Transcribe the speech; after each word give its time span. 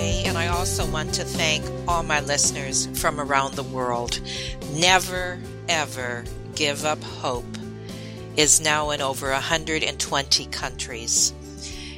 And 0.00 0.38
I 0.38 0.48
also 0.48 0.86
want 0.90 1.14
to 1.14 1.24
thank 1.24 1.64
all 1.86 2.02
my 2.02 2.20
listeners 2.20 2.86
from 3.00 3.20
around 3.20 3.54
the 3.54 3.62
world. 3.62 4.20
Never, 4.74 5.38
ever 5.68 6.24
give 6.54 6.84
up 6.84 7.02
hope 7.02 7.44
is 8.36 8.60
now 8.60 8.90
in 8.90 9.00
over 9.00 9.30
120 9.30 10.46
countries. 10.46 11.34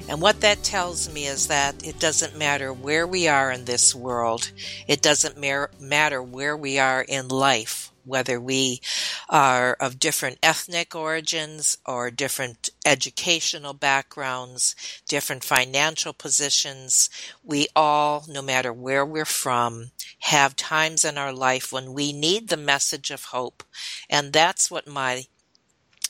And 0.09 0.21
what 0.21 0.41
that 0.41 0.63
tells 0.63 1.13
me 1.13 1.27
is 1.27 1.47
that 1.47 1.87
it 1.87 2.01
doesn't 2.01 2.37
matter 2.37 2.73
where 2.73 3.07
we 3.07 3.29
are 3.29 3.51
in 3.53 3.65
this 3.65 3.95
world, 3.95 4.51
it 4.89 5.01
doesn't 5.01 5.39
matter 5.81 6.23
where 6.23 6.57
we 6.57 6.79
are 6.79 7.03
in 7.03 7.29
life 7.29 7.82
whether 8.05 8.41
we 8.41 8.81
are 9.29 9.75
of 9.75 9.99
different 9.99 10.39
ethnic 10.43 10.95
origins 10.95 11.79
or 11.87 12.11
different 12.11 12.71
educational 12.85 13.73
backgrounds, 13.73 14.75
different 15.09 15.45
financial 15.45 16.13
positions, 16.13 17.11
we 17.45 17.67
all, 17.75 18.25
no 18.29 18.43
matter 18.43 18.73
where 18.73 19.05
we're 19.05 19.25
from, 19.25 19.91
have 20.21 20.57
times 20.57 21.05
in 21.05 21.19
our 21.19 21.33
life 21.33 21.73
when 21.73 21.93
we 21.93 22.13
need 22.13 22.49
the 22.49 22.57
message 22.57 23.11
of 23.11 23.25
hope. 23.27 23.63
And 24.09 24.33
that's 24.33 24.71
what 24.71 24.87
my 24.87 25.25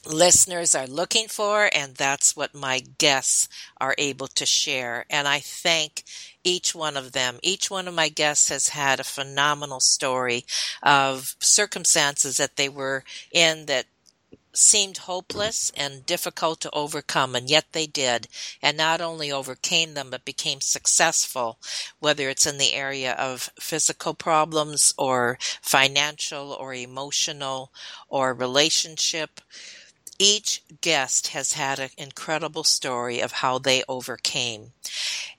listeners 0.06 0.74
are 0.74 0.86
looking 0.86 1.28
for, 1.28 1.70
and 1.72 1.94
that's 1.94 2.36
what 2.36 2.54
my 2.54 2.80
guests 2.98 3.48
are 3.80 3.94
able 3.98 4.26
to 4.28 4.46
share. 4.46 5.04
And 5.08 5.28
I 5.28 5.38
thank 5.40 6.04
each 6.44 6.74
one 6.74 6.96
of 6.96 7.12
them. 7.12 7.38
Each 7.42 7.70
one 7.70 7.86
of 7.86 7.94
my 7.94 8.08
guests 8.08 8.48
has 8.48 8.68
had 8.68 9.00
a 9.00 9.04
phenomenal 9.04 9.80
story 9.80 10.44
of 10.82 11.36
circumstances 11.40 12.36
that 12.36 12.56
they 12.56 12.68
were 12.68 13.04
in 13.32 13.66
that 13.66 13.86
seemed 14.54 14.98
hopeless 14.98 15.72
and 15.76 16.04
difficult 16.04 16.60
to 16.60 16.70
overcome, 16.74 17.34
and 17.34 17.48
yet 17.48 17.64
they 17.72 17.86
did, 17.86 18.28
and 18.60 18.76
not 18.76 19.00
only 19.00 19.32
overcame 19.32 19.94
them, 19.94 20.10
but 20.10 20.24
became 20.24 20.60
successful, 20.60 21.58
whether 22.00 22.28
it's 22.28 22.46
in 22.46 22.58
the 22.58 22.74
area 22.74 23.14
of 23.14 23.48
physical 23.58 24.12
problems 24.12 24.92
or 24.98 25.38
financial 25.62 26.52
or 26.52 26.74
emotional 26.74 27.72
or 28.08 28.34
relationship 28.34 29.40
each 30.22 30.62
guest 30.80 31.28
has 31.28 31.54
had 31.54 31.78
an 31.78 31.90
incredible 31.98 32.64
story 32.64 33.20
of 33.20 33.32
how 33.32 33.58
they 33.58 33.82
overcame. 33.88 34.72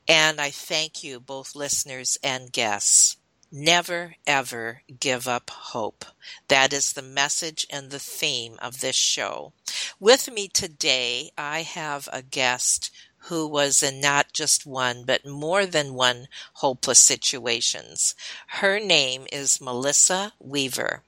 And 0.08 0.42
I 0.42 0.50
thank 0.50 1.04
you, 1.04 1.20
both 1.20 1.56
listeners 1.56 2.18
and 2.22 2.52
guests. 2.52 3.18
Never 3.50 4.16
ever 4.26 4.82
give 5.00 5.28
up 5.28 5.50
hope. 5.52 6.06
That 6.48 6.74
is 6.74 6.94
the 6.94 7.04
message 7.04 7.68
and 7.70 7.92
the 7.92 8.00
theme 8.00 8.58
of 8.62 8.82
this 8.82 8.96
show. 8.96 9.54
With 10.00 10.32
me 10.32 10.48
today, 10.48 11.32
I 11.38 11.62
have 11.62 12.10
a 12.12 12.24
guest 12.24 12.90
who 13.28 13.48
was 13.48 13.82
in 13.82 14.02
not 14.02 14.34
just 14.34 14.66
one, 14.66 15.04
but 15.06 15.26
more 15.26 15.66
than 15.66 15.94
one 15.94 16.28
hopeless 16.56 17.00
situations. 17.00 18.16
Her 18.48 18.80
name 18.80 19.28
is 19.32 19.62
Melissa 19.62 20.34
Weaver. 20.40 21.04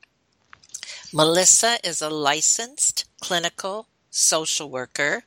Melissa 1.15 1.79
is 1.81 2.01
a 2.01 2.09
licensed 2.09 3.05
clinical 3.21 3.87
social 4.09 4.69
worker 4.69 5.23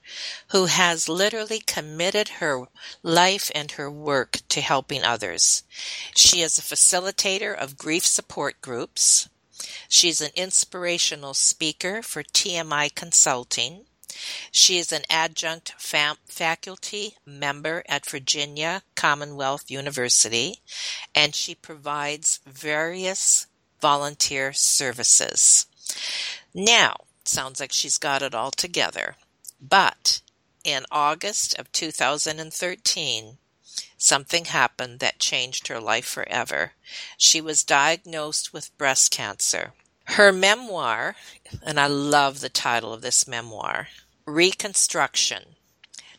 who 0.48 0.66
has 0.66 1.08
literally 1.08 1.60
committed 1.60 2.28
her 2.28 2.66
life 3.02 3.50
and 3.54 3.70
her 3.72 3.90
work 3.90 4.40
to 4.50 4.60
helping 4.60 5.02
others. 5.02 5.62
She 6.14 6.42
is 6.42 6.58
a 6.58 6.60
facilitator 6.60 7.56
of 7.56 7.78
grief 7.78 8.04
support 8.04 8.60
groups. 8.60 9.30
She's 9.88 10.20
an 10.20 10.30
inspirational 10.34 11.32
speaker 11.32 12.02
for 12.02 12.22
TMI 12.22 12.94
Consulting. 12.94 13.86
She 14.52 14.76
is 14.76 14.92
an 14.92 15.04
adjunct 15.08 15.72
fam- 15.78 16.18
faculty 16.26 17.14
member 17.24 17.82
at 17.88 18.04
Virginia 18.04 18.82
Commonwealth 18.94 19.70
University, 19.70 20.60
and 21.14 21.34
she 21.34 21.54
provides 21.54 22.40
various 22.44 23.46
volunteer 23.80 24.52
services. 24.52 25.64
Now, 26.54 26.96
sounds 27.24 27.60
like 27.60 27.72
she's 27.72 27.98
got 27.98 28.22
it 28.22 28.34
all 28.34 28.50
together. 28.50 29.16
But 29.60 30.20
in 30.64 30.84
August 30.90 31.58
of 31.58 31.70
2013, 31.72 33.38
something 33.96 34.44
happened 34.46 35.00
that 35.00 35.18
changed 35.18 35.68
her 35.68 35.80
life 35.80 36.06
forever. 36.06 36.72
She 37.16 37.40
was 37.40 37.64
diagnosed 37.64 38.52
with 38.52 38.76
breast 38.78 39.10
cancer. 39.10 39.72
Her 40.04 40.32
memoir, 40.32 41.16
and 41.62 41.78
I 41.78 41.86
love 41.86 42.40
the 42.40 42.48
title 42.48 42.94
of 42.94 43.02
this 43.02 43.28
memoir, 43.28 43.88
Reconstruction 44.24 45.56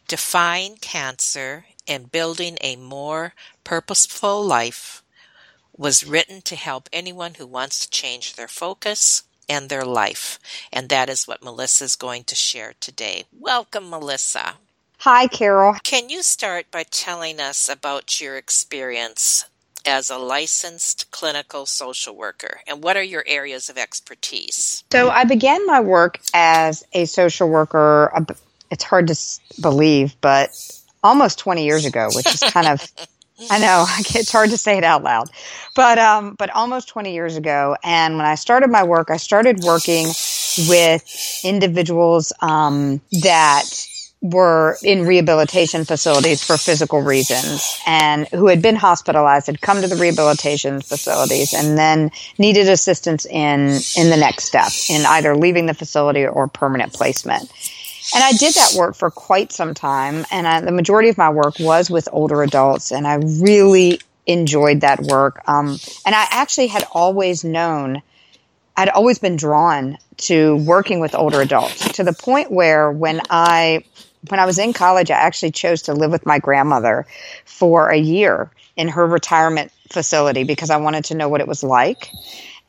Defying 0.07 0.77
Cancer 0.77 1.65
and 1.87 2.11
Building 2.11 2.57
a 2.61 2.75
More 2.75 3.33
Purposeful 3.63 4.43
Life, 4.43 5.03
was 5.75 6.05
written 6.05 6.41
to 6.41 6.55
help 6.55 6.89
anyone 6.91 7.35
who 7.35 7.47
wants 7.47 7.79
to 7.79 7.89
change 7.89 8.35
their 8.35 8.47
focus, 8.47 9.23
and 9.49 9.67
their 9.67 9.83
life. 9.83 10.39
And 10.71 10.87
that 10.89 11.09
is 11.09 11.27
what 11.27 11.43
Melissa 11.43 11.85
is 11.85 11.95
going 11.95 12.23
to 12.25 12.35
share 12.35 12.73
today. 12.79 13.25
Welcome, 13.37 13.89
Melissa. 13.89 14.53
Hi, 14.99 15.27
Carol. 15.27 15.75
Can 15.83 16.09
you 16.09 16.21
start 16.21 16.71
by 16.71 16.83
telling 16.83 17.39
us 17.39 17.67
about 17.67 18.21
your 18.21 18.37
experience 18.37 19.45
as 19.85 20.09
a 20.09 20.17
licensed 20.17 21.09
clinical 21.09 21.65
social 21.65 22.15
worker 22.15 22.59
and 22.67 22.83
what 22.83 22.97
are 22.97 23.03
your 23.03 23.23
areas 23.25 23.69
of 23.69 23.77
expertise? 23.77 24.83
So, 24.91 25.09
I 25.09 25.23
began 25.23 25.65
my 25.65 25.79
work 25.79 26.19
as 26.33 26.85
a 26.93 27.05
social 27.05 27.49
worker, 27.49 28.11
it's 28.69 28.83
hard 28.83 29.07
to 29.07 29.15
believe, 29.61 30.15
but 30.21 30.49
almost 31.03 31.39
20 31.39 31.65
years 31.65 31.85
ago, 31.85 32.09
which 32.13 32.27
is 32.27 32.41
kind 32.41 32.67
of 32.67 32.91
I 33.49 33.59
know 33.59 33.85
it's 34.15 34.31
hard 34.31 34.49
to 34.51 34.57
say 34.57 34.77
it 34.77 34.83
out 34.83 35.03
loud, 35.03 35.29
but 35.75 35.97
um, 35.97 36.35
but 36.35 36.49
almost 36.51 36.89
20 36.89 37.13
years 37.13 37.37
ago, 37.37 37.75
and 37.83 38.17
when 38.17 38.25
I 38.25 38.35
started 38.35 38.69
my 38.69 38.83
work, 38.83 39.09
I 39.09 39.17
started 39.17 39.59
working 39.63 40.07
with 40.67 41.41
individuals 41.43 42.33
um, 42.41 43.01
that 43.21 43.63
were 44.21 44.77
in 44.83 45.05
rehabilitation 45.05 45.85
facilities 45.85 46.43
for 46.43 46.57
physical 46.57 47.01
reasons 47.01 47.79
and 47.87 48.27
who 48.27 48.47
had 48.47 48.61
been 48.61 48.75
hospitalized 48.75 49.47
had 49.47 49.61
come 49.61 49.81
to 49.81 49.87
the 49.87 49.95
rehabilitation 49.95 50.81
facilities 50.81 51.53
and 51.53 51.77
then 51.77 52.11
needed 52.37 52.67
assistance 52.67 53.25
in 53.25 53.79
in 53.95 54.09
the 54.09 54.17
next 54.17 54.43
step 54.43 54.71
in 54.89 55.05
either 55.05 55.37
leaving 55.37 55.67
the 55.67 55.73
facility 55.73 56.27
or 56.27 56.49
permanent 56.49 56.91
placement 56.91 57.49
and 58.13 58.23
I 58.23 58.31
did 58.33 58.53
that 58.55 58.73
work 58.77 58.95
for 58.95 59.11
quite 59.11 59.51
some 59.51 59.73
time. 59.73 60.25
And 60.31 60.47
I, 60.47 60.61
the 60.61 60.71
majority 60.71 61.09
of 61.09 61.17
my 61.17 61.29
work 61.29 61.59
was 61.59 61.89
with 61.89 62.09
older 62.11 62.41
adults. 62.41 62.91
And 62.91 63.05
I 63.05 63.15
really 63.15 63.99
enjoyed 64.25 64.81
that 64.81 65.01
work. 65.01 65.41
Um, 65.47 65.77
and 66.05 66.15
I 66.15 66.25
actually 66.31 66.67
had 66.67 66.85
always 66.91 67.43
known, 67.43 68.01
I'd 68.77 68.89
always 68.89 69.19
been 69.19 69.35
drawn 69.35 69.97
to 70.17 70.57
working 70.57 70.99
with 70.99 71.15
older 71.15 71.41
adults 71.41 71.93
to 71.93 72.03
the 72.03 72.13
point 72.13 72.51
where 72.51 72.91
when 72.91 73.21
I, 73.29 73.83
when 74.27 74.39
I 74.39 74.45
was 74.45 74.59
in 74.59 74.73
college, 74.73 75.11
I 75.11 75.15
actually 75.15 75.51
chose 75.51 75.83
to 75.83 75.93
live 75.93 76.11
with 76.11 76.25
my 76.25 76.39
grandmother 76.39 77.05
for 77.45 77.89
a 77.89 77.97
year 77.97 78.51
in 78.75 78.87
her 78.87 79.05
retirement 79.05 79.71
facility 79.91 80.43
because 80.43 80.69
I 80.69 80.77
wanted 80.77 81.05
to 81.05 81.15
know 81.15 81.29
what 81.29 81.41
it 81.41 81.47
was 81.47 81.63
like. 81.63 82.11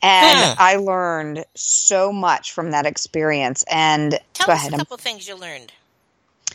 And 0.03 0.39
huh. 0.39 0.55
I 0.57 0.75
learned 0.77 1.45
so 1.55 2.11
much 2.11 2.53
from 2.53 2.71
that 2.71 2.85
experience. 2.85 3.63
And 3.69 4.19
tell 4.33 4.47
go 4.47 4.53
us 4.53 4.59
ahead. 4.59 4.73
a 4.73 4.77
couple 4.77 4.97
things 4.97 5.27
you 5.27 5.35
learned. 5.35 5.71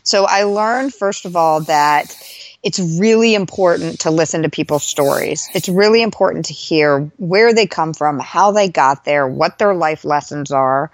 So 0.02 0.24
I 0.24 0.44
learned, 0.44 0.94
first 0.94 1.24
of 1.24 1.34
all, 1.36 1.62
that 1.62 2.16
it's 2.62 2.78
really 2.78 3.34
important 3.34 4.00
to 4.00 4.10
listen 4.10 4.42
to 4.42 4.48
people's 4.48 4.84
stories. 4.84 5.48
It's 5.54 5.68
really 5.68 6.02
important 6.02 6.46
to 6.46 6.52
hear 6.52 7.00
where 7.18 7.54
they 7.54 7.66
come 7.66 7.92
from, 7.94 8.18
how 8.18 8.50
they 8.52 8.68
got 8.68 9.04
there, 9.04 9.26
what 9.26 9.58
their 9.58 9.74
life 9.74 10.04
lessons 10.04 10.50
are. 10.50 10.90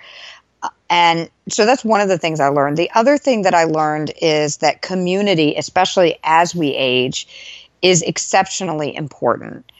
And 0.90 1.31
so 1.48 1.64
that's 1.64 1.84
one 1.84 2.02
of 2.02 2.08
the 2.08 2.19
things 2.19 2.40
I 2.40 2.48
learned. 2.48 2.76
The 2.76 2.90
other 2.94 3.16
thing 3.16 3.43
that 3.43 3.55
I 3.55 3.64
learned 3.64 4.12
is 4.20 4.58
that 4.58 4.82
community, 4.82 5.55
especially 5.56 6.19
as 6.22 6.55
we 6.55 6.69
age, 6.75 7.26
is 7.81 8.02
exceptionally 8.02 8.94
important. 8.94 9.71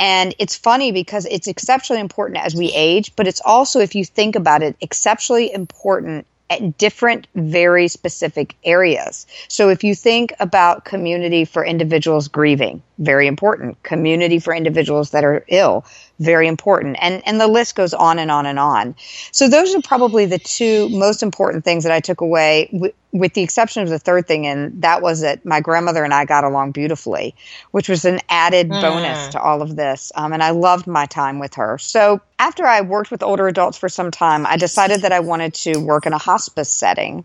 And 0.00 0.34
it's 0.38 0.56
funny 0.56 0.92
because 0.92 1.26
it's 1.26 1.48
exceptionally 1.48 2.00
important 2.00 2.38
as 2.38 2.54
we 2.54 2.72
age, 2.72 3.14
but 3.16 3.26
it's 3.26 3.40
also, 3.44 3.80
if 3.80 3.94
you 3.94 4.04
think 4.04 4.36
about 4.36 4.62
it, 4.62 4.76
exceptionally 4.80 5.52
important 5.52 6.26
at 6.50 6.78
different, 6.78 7.26
very 7.34 7.88
specific 7.88 8.56
areas. 8.64 9.26
So 9.48 9.68
if 9.68 9.84
you 9.84 9.94
think 9.94 10.32
about 10.40 10.84
community 10.84 11.44
for 11.44 11.64
individuals 11.64 12.28
grieving, 12.28 12.82
very 12.98 13.26
important. 13.26 13.82
Community 13.82 14.38
for 14.38 14.54
individuals 14.54 15.10
that 15.10 15.24
are 15.24 15.44
ill, 15.48 15.84
very 16.18 16.48
important. 16.48 16.96
And, 17.00 17.22
and 17.26 17.40
the 17.40 17.46
list 17.46 17.74
goes 17.74 17.94
on 17.94 18.18
and 18.18 18.30
on 18.30 18.46
and 18.46 18.58
on. 18.58 18.96
So 19.30 19.48
those 19.48 19.74
are 19.74 19.82
probably 19.82 20.26
the 20.26 20.38
two 20.38 20.88
most 20.88 21.22
important 21.22 21.64
things 21.64 21.84
that 21.84 21.92
I 21.92 22.00
took 22.00 22.20
away, 22.20 22.68
w- 22.72 22.92
with 23.12 23.34
the 23.34 23.42
exception 23.42 23.82
of 23.82 23.88
the 23.88 23.98
third 23.98 24.26
thing. 24.26 24.46
And 24.46 24.82
that 24.82 25.00
was 25.00 25.20
that 25.20 25.44
my 25.44 25.60
grandmother 25.60 26.02
and 26.04 26.12
I 26.12 26.24
got 26.24 26.44
along 26.44 26.72
beautifully, 26.72 27.34
which 27.70 27.88
was 27.88 28.04
an 28.04 28.20
added 28.28 28.68
mm. 28.68 28.80
bonus 28.80 29.28
to 29.28 29.40
all 29.40 29.62
of 29.62 29.76
this. 29.76 30.10
Um, 30.14 30.32
and 30.32 30.42
I 30.42 30.50
loved 30.50 30.86
my 30.86 31.06
time 31.06 31.38
with 31.38 31.54
her. 31.54 31.78
So 31.78 32.20
after 32.38 32.66
I 32.66 32.80
worked 32.80 33.10
with 33.10 33.22
older 33.22 33.46
adults 33.46 33.78
for 33.78 33.88
some 33.88 34.10
time, 34.10 34.44
I 34.46 34.56
decided 34.56 35.02
that 35.02 35.12
I 35.12 35.20
wanted 35.20 35.54
to 35.54 35.78
work 35.78 36.06
in 36.06 36.12
a 36.12 36.18
hospice 36.18 36.70
setting. 36.70 37.24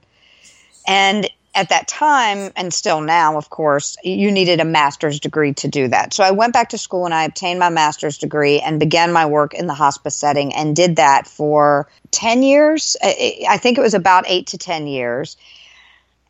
And 0.85 1.29
at 1.55 1.69
that 1.69 1.87
time, 1.87 2.51
and 2.55 2.73
still 2.73 3.01
now, 3.01 3.37
of 3.37 3.49
course, 3.49 3.95
you 4.03 4.31
needed 4.31 4.59
a 4.59 4.65
master's 4.65 5.19
degree 5.19 5.53
to 5.53 5.67
do 5.67 5.87
that. 5.87 6.13
So 6.13 6.23
I 6.23 6.31
went 6.31 6.53
back 6.53 6.69
to 6.69 6.77
school 6.77 7.05
and 7.05 7.13
I 7.13 7.23
obtained 7.25 7.59
my 7.59 7.69
master's 7.69 8.17
degree 8.17 8.59
and 8.59 8.79
began 8.79 9.11
my 9.11 9.25
work 9.25 9.53
in 9.53 9.67
the 9.67 9.73
hospice 9.73 10.15
setting 10.15 10.53
and 10.53 10.75
did 10.75 10.95
that 10.95 11.27
for 11.27 11.87
10 12.11 12.43
years. 12.43 12.97
I 13.03 13.57
think 13.57 13.77
it 13.77 13.81
was 13.81 13.93
about 13.93 14.25
eight 14.27 14.47
to 14.47 14.57
10 14.57 14.87
years. 14.87 15.37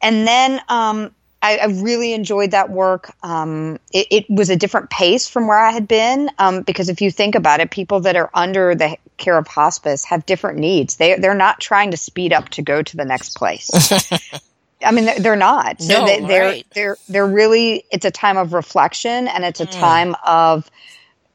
And 0.01 0.27
then 0.27 0.59
um, 0.67 1.15
I, 1.41 1.57
I, 1.57 1.65
really 1.67 2.13
enjoyed 2.13 2.51
that 2.51 2.69
work. 2.69 3.13
Um, 3.23 3.79
it, 3.93 4.07
it, 4.11 4.25
was 4.29 4.49
a 4.49 4.57
different 4.57 4.89
pace 4.89 5.29
from 5.29 5.47
where 5.47 5.57
I 5.57 5.71
had 5.71 5.87
been 5.87 6.29
um, 6.39 6.63
because 6.63 6.89
if 6.89 7.01
you 7.01 7.09
think 7.09 7.35
about 7.35 7.61
it, 7.61 7.71
people 7.71 8.01
that 8.01 8.17
are 8.17 8.29
under 8.33 8.75
the 8.75 8.97
care 9.17 9.37
of 9.37 9.47
hospice 9.47 10.03
have 10.05 10.25
different 10.25 10.59
needs. 10.59 10.97
They, 10.97 11.17
they're 11.17 11.33
not 11.33 11.61
trying 11.61 11.91
to 11.91 11.97
speed 11.97 12.33
up 12.33 12.49
to 12.49 12.61
go 12.61 12.81
to 12.81 12.97
the 12.97 13.05
next 13.05 13.37
place. 13.37 13.69
I 14.83 14.91
mean, 14.91 15.09
they're 15.21 15.35
not. 15.35 15.81
No, 15.81 16.05
they, 16.05 16.19
they're 16.21 16.43
right. 16.43 16.67
they're 16.73 16.97
they're 17.07 17.27
really. 17.27 17.85
It's 17.91 18.05
a 18.05 18.11
time 18.11 18.37
of 18.37 18.53
reflection, 18.53 19.27
and 19.27 19.43
it's 19.43 19.59
a 19.59 19.65
mm. 19.65 19.71
time 19.71 20.15
of 20.25 20.69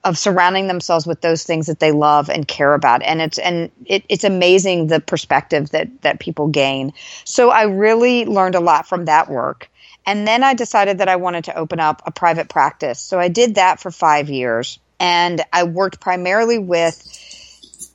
of 0.05 0.17
surrounding 0.17 0.69
themselves 0.69 1.07
with 1.07 1.21
those 1.21 1.43
things 1.43 1.67
that 1.67 1.81
they 1.81 1.93
love 1.93 2.31
and 2.31 2.47
care 2.47 2.75
about, 2.75 3.03
and 3.03 3.21
it's 3.21 3.39
and 3.39 3.71
it, 3.85 4.05
it's 4.09 4.25
amazing 4.25 4.87
the 4.87 5.01
perspective 5.01 5.71
that 5.71 6.03
that 6.03 6.21
people 6.21 6.49
gain. 6.49 6.93
So 7.25 7.51
I 7.51 7.65
really 7.65 8.25
learned 8.25 8.55
a 8.55 8.61
lot 8.61 8.87
from 8.87 9.07
that 9.07 9.29
work, 9.29 9.69
and 10.07 10.27
then 10.27 10.45
I 10.45 10.55
decided 10.55 10.99
that 10.99 11.09
I 11.09 11.17
wanted 11.17 11.45
to 11.45 11.57
open 11.57 11.81
up 11.81 12.03
a 12.07 12.11
private 12.11 12.49
practice. 12.49 13.01
So 13.01 13.19
I 13.19 13.29
did 13.29 13.57
that 13.57 13.81
for 13.81 13.91
five 13.91 14.31
years, 14.31 14.79
and 15.01 15.43
I 15.53 15.65
worked 15.65 16.01
primarily 16.01 16.59
with 16.59 17.03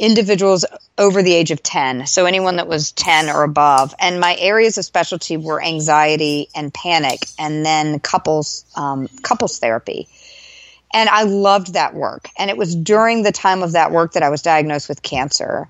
individuals 0.03 0.65
over 0.97 1.23
the 1.23 1.33
age 1.33 1.51
of 1.51 1.63
10. 1.63 2.07
So 2.07 2.25
anyone 2.25 2.57
that 2.57 2.67
was 2.67 2.91
10 2.91 3.29
or 3.29 3.43
above. 3.43 3.95
And 3.99 4.19
my 4.19 4.35
areas 4.35 4.77
of 4.77 4.83
specialty 4.83 5.37
were 5.37 5.63
anxiety 5.63 6.49
and 6.53 6.73
panic 6.73 7.25
and 7.39 7.65
then 7.65 8.01
couples, 8.01 8.65
um, 8.75 9.07
couples 9.21 9.59
therapy. 9.59 10.09
And 10.93 11.09
I 11.09 11.23
loved 11.23 11.73
that 11.73 11.95
work. 11.95 12.27
And 12.37 12.49
it 12.49 12.57
was 12.57 12.75
during 12.75 13.23
the 13.23 13.31
time 13.31 13.63
of 13.63 13.71
that 13.71 13.91
work 13.91 14.13
that 14.13 14.23
I 14.23 14.29
was 14.29 14.41
diagnosed 14.41 14.89
with 14.89 15.01
cancer. 15.01 15.69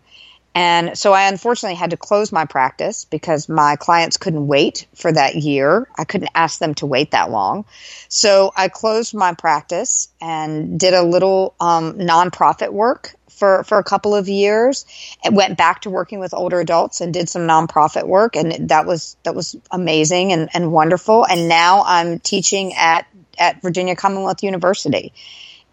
And 0.56 0.98
so 0.98 1.14
I 1.14 1.28
unfortunately 1.30 1.76
had 1.76 1.92
to 1.92 1.98
close 1.98 2.32
my 2.32 2.46
practice 2.46 3.06
because 3.06 3.50
my 3.50 3.76
clients 3.76 4.18
couldn't 4.18 4.48
wait 4.48 4.86
for 4.94 5.12
that 5.12 5.36
year. 5.36 5.88
I 5.98 6.04
couldn't 6.04 6.30
ask 6.36 6.60
them 6.60 6.76
to 6.76 6.86
wait 6.86 7.12
that 7.12 7.32
long. 7.32 7.66
So 8.08 8.54
I 8.56 8.68
closed 8.68 9.16
my 9.16 9.34
practice 9.34 10.10
and 10.22 10.80
did 10.80 10.94
a 10.94 11.02
little 11.02 11.56
um, 11.60 11.94
nonprofit 11.94 12.72
work 12.72 13.16
for, 13.30 13.64
for 13.64 13.80
a 13.80 13.84
couple 13.84 14.16
of 14.16 14.30
years 14.30 14.86
and 15.24 15.36
went 15.36 15.58
back 15.58 15.82
to 15.82 15.90
working 15.90 16.20
with 16.20 16.36
older 16.36 16.60
adults 16.60 17.02
and 17.02 17.12
did 17.14 17.30
some 17.30 17.48
nonprofit 17.48 18.08
work 18.08 18.36
and 18.36 18.70
that 18.70 18.86
was 18.86 19.18
that 19.24 19.34
was 19.34 19.56
amazing 19.72 20.32
and, 20.32 20.50
and 20.54 20.72
wonderful 20.72 21.26
and 21.26 21.50
now 21.50 21.84
I'm 21.84 22.20
teaching 22.20 22.74
at 22.76 23.08
at 23.40 23.62
Virginia 23.62 23.96
Commonwealth 23.96 24.44
University 24.44 25.14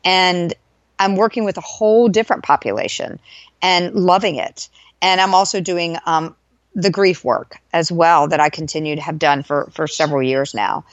and 0.04 0.54
I'm 1.00 1.16
working 1.16 1.44
with 1.44 1.56
a 1.56 1.62
whole 1.62 2.08
different 2.08 2.44
population 2.44 3.18
and 3.60 3.92
loving 3.94 4.36
it 4.36 4.68
and 5.02 5.20
I'm 5.20 5.34
also 5.34 5.60
doing 5.60 5.96
um, 6.06 6.36
the 6.74 6.90
grief 6.90 7.24
work 7.24 7.58
as 7.72 7.90
well 7.90 8.28
that 8.28 8.38
I 8.38 8.50
continue 8.50 8.94
to 8.94 9.02
have 9.02 9.18
done 9.18 9.42
for 9.42 9.68
for 9.74 9.88
several 9.88 10.22
years 10.22 10.54
now 10.54 10.84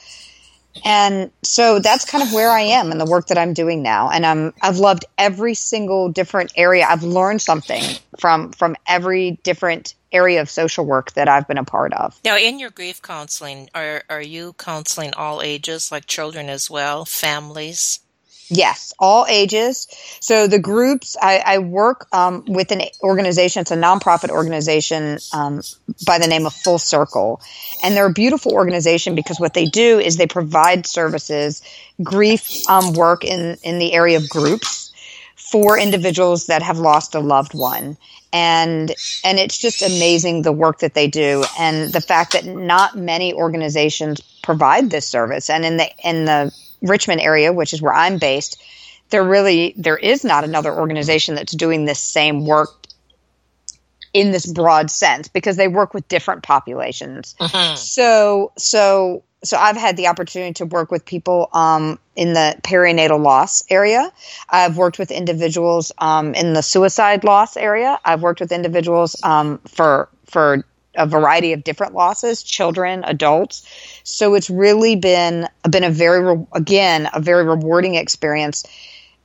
and 0.84 1.30
so 1.42 1.78
that's 1.78 2.04
kind 2.04 2.22
of 2.22 2.32
where 2.32 2.50
I 2.50 2.60
am 2.60 2.92
in 2.92 2.98
the 2.98 3.04
work 3.04 3.28
that 3.28 3.38
I'm 3.38 3.52
doing 3.52 3.82
now. 3.82 4.10
And 4.10 4.24
I'm, 4.24 4.54
I've 4.62 4.78
loved 4.78 5.04
every 5.16 5.54
single 5.54 6.08
different 6.10 6.52
area. 6.56 6.86
I've 6.88 7.02
learned 7.02 7.42
something 7.42 7.82
from, 8.18 8.52
from 8.52 8.76
every 8.86 9.38
different 9.42 9.94
area 10.12 10.40
of 10.40 10.48
social 10.48 10.84
work 10.84 11.12
that 11.12 11.28
I've 11.28 11.46
been 11.46 11.58
a 11.58 11.64
part 11.64 11.92
of. 11.92 12.18
Now, 12.24 12.36
in 12.36 12.58
your 12.58 12.70
grief 12.70 13.02
counseling, 13.02 13.68
are, 13.74 14.02
are 14.08 14.22
you 14.22 14.54
counseling 14.54 15.14
all 15.14 15.42
ages, 15.42 15.92
like 15.92 16.06
children 16.06 16.48
as 16.48 16.70
well, 16.70 17.04
families? 17.04 18.00
Yes, 18.50 18.94
all 18.98 19.26
ages. 19.28 19.88
So 20.20 20.46
the 20.46 20.58
groups, 20.58 21.16
I, 21.20 21.42
I 21.44 21.58
work 21.58 22.06
um, 22.12 22.44
with 22.46 22.72
an 22.72 22.82
organization, 23.02 23.60
it's 23.60 23.70
a 23.70 23.76
nonprofit 23.76 24.30
organization 24.30 25.18
um, 25.34 25.60
by 26.06 26.18
the 26.18 26.26
name 26.26 26.46
of 26.46 26.54
Full 26.54 26.78
Circle. 26.78 27.42
And 27.82 27.94
they're 27.94 28.06
a 28.06 28.12
beautiful 28.12 28.52
organization 28.52 29.14
because 29.14 29.38
what 29.38 29.52
they 29.52 29.66
do 29.66 29.98
is 29.98 30.16
they 30.16 30.26
provide 30.26 30.86
services, 30.86 31.62
grief 32.02 32.48
um, 32.70 32.94
work 32.94 33.22
in, 33.24 33.58
in 33.62 33.78
the 33.78 33.92
area 33.92 34.16
of 34.16 34.28
groups 34.30 34.92
for 35.36 35.78
individuals 35.78 36.46
that 36.46 36.62
have 36.62 36.78
lost 36.78 37.14
a 37.14 37.20
loved 37.20 37.54
one. 37.54 37.96
And 38.30 38.94
and 39.24 39.38
it's 39.38 39.56
just 39.56 39.80
amazing 39.80 40.42
the 40.42 40.52
work 40.52 40.80
that 40.80 40.92
they 40.92 41.06
do 41.06 41.44
and 41.58 41.90
the 41.90 42.02
fact 42.02 42.32
that 42.32 42.44
not 42.44 42.94
many 42.94 43.32
organizations 43.32 44.20
provide 44.42 44.90
this 44.90 45.08
service. 45.08 45.48
And 45.48 45.64
in 45.64 45.78
the 45.78 45.88
in 46.04 46.26
the 46.26 46.52
Richmond 46.82 47.20
area, 47.20 47.52
which 47.52 47.72
is 47.72 47.82
where 47.82 47.94
I'm 47.94 48.18
based, 48.18 48.62
there 49.10 49.24
really 49.24 49.74
there 49.76 49.96
is 49.96 50.24
not 50.24 50.44
another 50.44 50.72
organization 50.72 51.34
that's 51.34 51.52
doing 51.52 51.84
this 51.84 52.00
same 52.00 52.44
work 52.44 52.70
in 54.12 54.30
this 54.30 54.46
broad 54.46 54.90
sense 54.90 55.28
because 55.28 55.56
they 55.56 55.68
work 55.68 55.94
with 55.94 56.06
different 56.08 56.42
populations. 56.42 57.34
Uh-huh. 57.40 57.74
So 57.76 58.52
so 58.56 59.22
so 59.44 59.56
I've 59.56 59.76
had 59.76 59.96
the 59.96 60.08
opportunity 60.08 60.52
to 60.54 60.66
work 60.66 60.90
with 60.90 61.04
people 61.04 61.48
um, 61.52 61.98
in 62.16 62.32
the 62.32 62.56
perinatal 62.62 63.22
loss 63.22 63.62
area. 63.70 64.12
I've 64.50 64.76
worked 64.76 64.98
with 64.98 65.10
individuals 65.10 65.92
um, 65.98 66.34
in 66.34 66.54
the 66.54 66.62
suicide 66.62 67.22
loss 67.22 67.56
area. 67.56 67.98
I've 68.04 68.22
worked 68.22 68.40
with 68.40 68.52
individuals 68.52 69.16
um, 69.22 69.58
for 69.58 70.08
for 70.26 70.64
a 70.98 71.06
variety 71.06 71.52
of 71.52 71.64
different 71.64 71.94
losses, 71.94 72.42
children, 72.42 73.04
adults. 73.04 73.66
So 74.04 74.34
it's 74.34 74.50
really 74.50 74.96
been 74.96 75.48
been 75.68 75.84
a 75.84 75.90
very 75.90 76.46
again 76.52 77.08
a 77.12 77.20
very 77.20 77.44
rewarding 77.44 77.94
experience. 77.94 78.64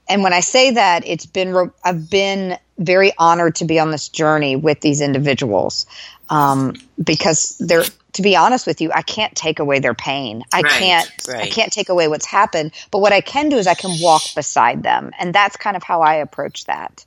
And 0.07 0.23
when 0.23 0.33
I 0.33 0.41
say 0.41 0.71
that, 0.71 1.05
it's 1.05 1.25
been 1.25 1.71
I've 1.83 2.09
been 2.09 2.57
very 2.77 3.13
honored 3.17 3.55
to 3.55 3.65
be 3.65 3.79
on 3.79 3.91
this 3.91 4.09
journey 4.09 4.55
with 4.55 4.81
these 4.81 5.01
individuals 5.01 5.85
um, 6.29 6.73
because 7.01 7.57
they're 7.59 7.85
to 8.13 8.21
be 8.21 8.35
honest 8.35 8.67
with 8.67 8.79
you, 8.79 8.91
I 8.93 9.01
can't 9.01 9.35
take 9.35 9.59
away 9.59 9.79
their 9.79 9.95
pain. 9.95 10.43
I 10.53 10.61
right, 10.61 10.71
can't 10.71 11.11
right. 11.27 11.41
I 11.43 11.49
can't 11.49 11.71
take 11.71 11.89
away 11.89 12.07
what's 12.07 12.25
happened, 12.25 12.71
but 12.91 12.99
what 12.99 13.11
I 13.11 13.21
can 13.21 13.49
do 13.49 13.57
is 13.57 13.67
I 13.67 13.73
can 13.73 13.99
walk 14.01 14.21
beside 14.35 14.83
them. 14.83 15.11
And 15.17 15.33
that's 15.33 15.57
kind 15.57 15.75
of 15.75 15.83
how 15.83 16.01
I 16.01 16.15
approach 16.15 16.65
that. 16.65 17.05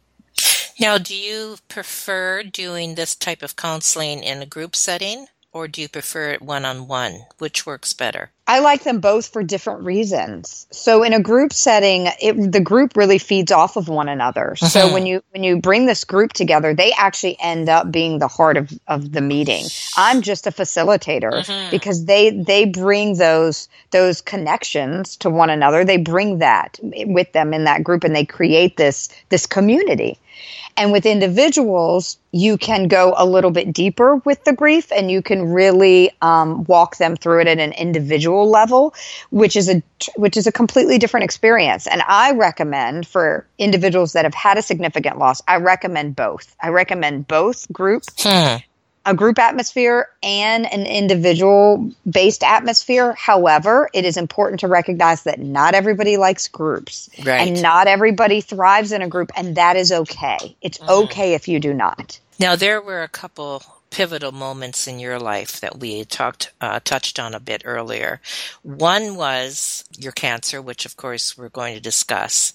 Now, 0.78 0.98
do 0.98 1.16
you 1.16 1.56
prefer 1.68 2.42
doing 2.42 2.94
this 2.94 3.14
type 3.14 3.42
of 3.42 3.56
counseling 3.56 4.22
in 4.22 4.42
a 4.42 4.46
group 4.46 4.76
setting 4.76 5.26
or 5.56 5.66
do 5.66 5.80
you 5.80 5.88
prefer 5.88 6.32
it 6.32 6.42
one 6.42 6.66
on 6.66 6.86
one? 6.86 7.24
Which 7.38 7.64
works 7.64 7.94
better? 7.94 8.30
I 8.46 8.58
like 8.58 8.84
them 8.84 9.00
both 9.00 9.28
for 9.28 9.42
different 9.42 9.84
reasons. 9.84 10.66
So 10.70 11.02
in 11.02 11.14
a 11.14 11.20
group 11.20 11.54
setting, 11.54 12.08
it, 12.20 12.52
the 12.52 12.60
group 12.60 12.94
really 12.94 13.16
feeds 13.16 13.50
off 13.50 13.76
of 13.76 13.88
one 13.88 14.10
another. 14.10 14.52
Uh-huh. 14.52 14.66
So 14.66 14.92
when 14.92 15.06
you 15.06 15.22
when 15.30 15.44
you 15.44 15.58
bring 15.58 15.86
this 15.86 16.04
group 16.04 16.34
together, 16.34 16.74
they 16.74 16.92
actually 16.92 17.38
end 17.40 17.70
up 17.70 17.90
being 17.90 18.18
the 18.18 18.28
heart 18.28 18.58
of, 18.58 18.70
of 18.86 19.12
the 19.12 19.22
meeting. 19.22 19.64
I'm 19.96 20.20
just 20.20 20.46
a 20.46 20.50
facilitator 20.50 21.32
uh-huh. 21.32 21.68
because 21.70 22.04
they 22.04 22.30
they 22.30 22.66
bring 22.66 23.16
those 23.16 23.70
those 23.92 24.20
connections 24.20 25.16
to 25.16 25.30
one 25.30 25.48
another. 25.48 25.86
They 25.86 25.96
bring 25.96 26.38
that 26.38 26.78
with 26.82 27.32
them 27.32 27.54
in 27.54 27.64
that 27.64 27.82
group 27.82 28.04
and 28.04 28.14
they 28.14 28.26
create 28.26 28.76
this 28.76 29.08
this 29.30 29.46
community. 29.46 30.18
And 30.76 30.92
with 30.92 31.06
individuals, 31.06 32.18
you 32.32 32.58
can 32.58 32.88
go 32.88 33.14
a 33.16 33.24
little 33.24 33.50
bit 33.50 33.72
deeper 33.72 34.16
with 34.16 34.44
the 34.44 34.52
grief 34.52 34.92
and 34.92 35.10
you 35.10 35.22
can 35.22 35.52
really 35.52 36.10
um, 36.20 36.64
walk 36.64 36.96
them 36.96 37.16
through 37.16 37.40
it 37.40 37.48
at 37.48 37.58
an 37.58 37.72
individual 37.72 38.50
level, 38.50 38.94
which 39.30 39.56
is 39.56 39.70
a 39.70 39.82
which 40.16 40.36
is 40.36 40.46
a 40.46 40.52
completely 40.52 40.98
different 40.98 41.24
experience. 41.24 41.86
And 41.86 42.02
I 42.06 42.32
recommend 42.32 43.06
for 43.06 43.46
individuals 43.58 44.12
that 44.12 44.24
have 44.24 44.34
had 44.34 44.58
a 44.58 44.62
significant 44.62 45.18
loss, 45.18 45.40
I 45.48 45.56
recommend 45.56 46.14
both. 46.16 46.54
I 46.60 46.68
recommend 46.68 47.26
both 47.26 47.70
group 47.72 48.04
hmm 48.18 48.56
a 49.06 49.14
group 49.14 49.38
atmosphere 49.38 50.08
and 50.22 50.70
an 50.70 50.84
individual 50.84 51.92
based 52.10 52.42
atmosphere. 52.42 53.14
However, 53.14 53.88
it 53.94 54.04
is 54.04 54.16
important 54.16 54.60
to 54.60 54.68
recognize 54.68 55.22
that 55.22 55.38
not 55.38 55.74
everybody 55.74 56.16
likes 56.16 56.48
groups 56.48 57.08
right. 57.24 57.48
and 57.48 57.62
not 57.62 57.86
everybody 57.86 58.40
thrives 58.40 58.92
in 58.92 59.02
a 59.02 59.08
group, 59.08 59.30
and 59.36 59.56
that 59.56 59.76
is 59.76 59.92
okay. 59.92 60.56
It's 60.60 60.78
mm. 60.78 61.04
okay 61.04 61.34
if 61.34 61.48
you 61.48 61.60
do 61.60 61.72
not. 61.72 62.18
Now, 62.38 62.56
there 62.56 62.82
were 62.82 63.02
a 63.02 63.08
couple 63.08 63.62
pivotal 63.96 64.30
moments 64.30 64.86
in 64.86 64.98
your 64.98 65.18
life 65.18 65.58
that 65.60 65.80
we 65.80 66.04
talked 66.04 66.52
uh, 66.60 66.78
touched 66.84 67.18
on 67.18 67.32
a 67.32 67.40
bit 67.40 67.62
earlier. 67.64 68.20
One 68.62 69.16
was 69.16 69.84
your 69.96 70.12
cancer, 70.12 70.60
which 70.60 70.84
of 70.84 70.98
course 70.98 71.38
we're 71.38 71.48
going 71.48 71.74
to 71.74 71.80
discuss, 71.80 72.52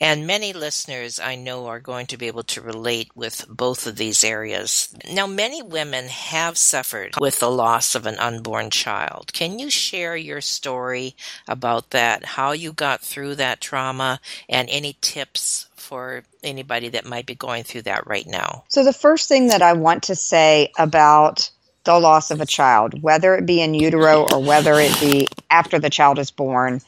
and 0.00 0.24
many 0.24 0.52
listeners 0.52 1.18
I 1.18 1.34
know 1.34 1.66
are 1.66 1.80
going 1.80 2.06
to 2.06 2.16
be 2.16 2.28
able 2.28 2.44
to 2.44 2.60
relate 2.60 3.10
with 3.16 3.44
both 3.48 3.88
of 3.88 3.96
these 3.96 4.22
areas. 4.22 4.94
Now, 5.12 5.26
many 5.26 5.62
women 5.62 6.06
have 6.06 6.56
suffered 6.56 7.14
with 7.18 7.40
the 7.40 7.50
loss 7.50 7.96
of 7.96 8.06
an 8.06 8.16
unborn 8.20 8.70
child. 8.70 9.32
Can 9.32 9.58
you 9.58 9.70
share 9.70 10.16
your 10.16 10.40
story 10.40 11.16
about 11.48 11.90
that? 11.90 12.24
How 12.24 12.52
you 12.52 12.72
got 12.72 13.00
through 13.00 13.34
that 13.34 13.60
trauma, 13.60 14.20
and 14.48 14.68
any 14.70 14.96
tips 15.00 15.66
for 15.84 16.24
anybody 16.42 16.88
that 16.90 17.04
might 17.04 17.26
be 17.26 17.34
going 17.34 17.62
through 17.62 17.82
that 17.82 18.06
right 18.06 18.26
now? 18.26 18.64
So, 18.68 18.82
the 18.82 18.92
first 18.92 19.28
thing 19.28 19.48
that 19.48 19.62
I 19.62 19.74
want 19.74 20.04
to 20.04 20.16
say 20.16 20.72
about 20.78 21.50
the 21.84 21.98
loss 21.98 22.30
of 22.30 22.40
a 22.40 22.46
child, 22.46 23.02
whether 23.02 23.34
it 23.34 23.46
be 23.46 23.60
in 23.60 23.74
utero 23.74 24.26
or 24.30 24.42
whether 24.42 24.74
it 24.74 24.98
be 25.00 25.28
after 25.50 25.78
the 25.78 25.90
child 25.90 26.18
is 26.18 26.30
born, 26.30 26.80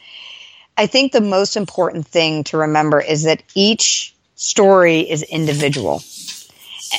I 0.76 0.86
think 0.86 1.12
the 1.12 1.20
most 1.20 1.56
important 1.56 2.06
thing 2.06 2.44
to 2.44 2.58
remember 2.58 3.00
is 3.00 3.24
that 3.24 3.42
each 3.54 4.14
story 4.34 5.00
is 5.00 5.22
individual. 5.22 6.02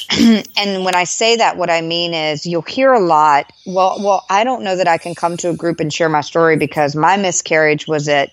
and 0.58 0.84
when 0.84 0.96
I 0.96 1.06
say 1.06 1.38
that, 1.38 1.58
what 1.58 1.70
I 1.70 1.82
mean 1.82 2.14
is 2.14 2.46
you'll 2.46 2.62
hear 2.62 2.94
a 2.94 3.00
lot. 3.00 3.52
Well, 3.66 3.98
well, 4.00 4.26
I 4.30 4.44
don't 4.44 4.64
know 4.64 4.76
that 4.76 4.88
I 4.88 4.98
can 4.98 5.16
come 5.16 5.38
to 5.38 5.50
a 5.50 5.56
group 5.56 5.80
and 5.80 5.94
share 5.94 6.10
my 6.10 6.22
story 6.22 6.58
because 6.58 6.96
my 6.96 7.18
miscarriage 7.18 7.88
was 7.88 8.08
at 8.10 8.32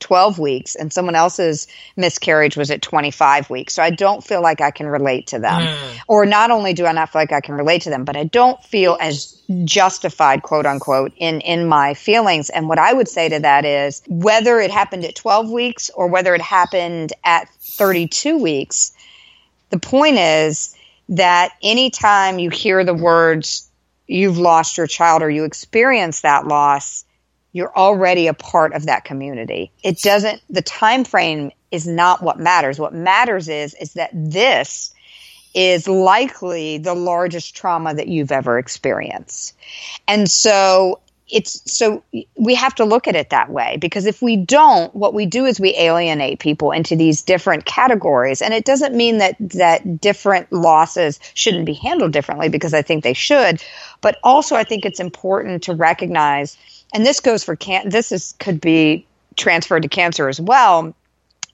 12 0.00 0.38
weeks 0.38 0.74
and 0.74 0.92
someone 0.92 1.14
else's 1.14 1.66
miscarriage 1.96 2.56
was 2.56 2.70
at 2.70 2.82
25 2.82 3.50
weeks. 3.50 3.74
So 3.74 3.82
I 3.82 3.90
don't 3.90 4.24
feel 4.24 4.42
like 4.42 4.60
I 4.60 4.70
can 4.70 4.86
relate 4.86 5.28
to 5.28 5.38
them. 5.38 5.62
Mm. 5.62 6.00
Or 6.08 6.26
not 6.26 6.50
only 6.50 6.72
do 6.72 6.86
I 6.86 6.92
not 6.92 7.10
feel 7.10 7.22
like 7.22 7.32
I 7.32 7.40
can 7.40 7.54
relate 7.54 7.82
to 7.82 7.90
them, 7.90 8.04
but 8.04 8.16
I 8.16 8.24
don't 8.24 8.62
feel 8.64 8.96
as 9.00 9.40
justified, 9.64 10.42
quote 10.42 10.66
unquote, 10.66 11.12
in, 11.16 11.40
in 11.42 11.66
my 11.66 11.94
feelings. 11.94 12.50
And 12.50 12.68
what 12.68 12.78
I 12.78 12.92
would 12.92 13.08
say 13.08 13.28
to 13.28 13.38
that 13.40 13.64
is 13.64 14.02
whether 14.08 14.58
it 14.60 14.70
happened 14.70 15.04
at 15.04 15.14
12 15.14 15.50
weeks 15.50 15.90
or 15.90 16.06
whether 16.06 16.34
it 16.34 16.42
happened 16.42 17.12
at 17.24 17.48
32 17.60 18.38
weeks, 18.38 18.92
the 19.70 19.78
point 19.78 20.16
is 20.18 20.74
that 21.10 21.52
anytime 21.62 22.38
you 22.38 22.50
hear 22.50 22.84
the 22.84 22.94
words, 22.94 23.68
you've 24.06 24.38
lost 24.38 24.76
your 24.76 24.86
child 24.86 25.22
or 25.22 25.30
you 25.30 25.44
experience 25.44 26.22
that 26.22 26.46
loss, 26.46 27.04
you're 27.52 27.74
already 27.76 28.26
a 28.26 28.34
part 28.34 28.74
of 28.74 28.86
that 28.86 29.04
community. 29.04 29.72
It 29.82 30.00
doesn't, 30.00 30.40
the 30.48 30.62
time 30.62 31.04
frame 31.04 31.50
is 31.70 31.86
not 31.86 32.22
what 32.22 32.38
matters. 32.38 32.78
What 32.78 32.94
matters 32.94 33.48
is, 33.48 33.74
is 33.74 33.94
that 33.94 34.10
this 34.12 34.94
is 35.54 35.88
likely 35.88 36.78
the 36.78 36.94
largest 36.94 37.56
trauma 37.56 37.94
that 37.94 38.08
you've 38.08 38.30
ever 38.30 38.58
experienced. 38.58 39.56
And 40.06 40.30
so 40.30 41.00
it's 41.32 41.60
so 41.72 42.02
we 42.36 42.54
have 42.54 42.74
to 42.74 42.84
look 42.84 43.06
at 43.06 43.14
it 43.14 43.30
that 43.30 43.50
way 43.50 43.76
because 43.80 44.06
if 44.06 44.20
we 44.20 44.36
don't 44.36 44.94
what 44.94 45.14
we 45.14 45.26
do 45.26 45.46
is 45.46 45.60
we 45.60 45.74
alienate 45.76 46.40
people 46.40 46.72
into 46.72 46.96
these 46.96 47.22
different 47.22 47.64
categories 47.64 48.42
and 48.42 48.52
it 48.52 48.64
doesn't 48.64 48.94
mean 48.94 49.18
that 49.18 49.36
that 49.38 50.00
different 50.00 50.50
losses 50.52 51.20
shouldn't 51.34 51.66
be 51.66 51.74
handled 51.74 52.12
differently 52.12 52.48
because 52.48 52.74
I 52.74 52.82
think 52.82 53.04
they 53.04 53.14
should 53.14 53.62
but 54.00 54.18
also 54.22 54.56
I 54.56 54.64
think 54.64 54.84
it's 54.84 55.00
important 55.00 55.62
to 55.64 55.74
recognize 55.74 56.56
and 56.92 57.04
this 57.04 57.20
goes 57.20 57.44
for 57.44 57.56
can 57.56 57.88
this 57.88 58.12
is 58.12 58.34
could 58.38 58.60
be 58.60 59.06
transferred 59.36 59.82
to 59.82 59.88
cancer 59.88 60.28
as 60.28 60.40
well 60.40 60.94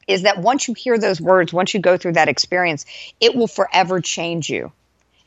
is 0.09 0.23
that 0.23 0.39
once 0.39 0.69
you 0.69 0.75
hear 0.75 0.99
those 0.99 1.21
words 1.21 1.53
once 1.53 1.75
you 1.75 1.81
go 1.81 1.97
through 1.97 2.13
that 2.13 2.29
experience 2.29 2.85
it 3.21 3.35
will 3.35 3.49
forever 3.49 4.01
change 4.01 4.49
you. 4.49 4.73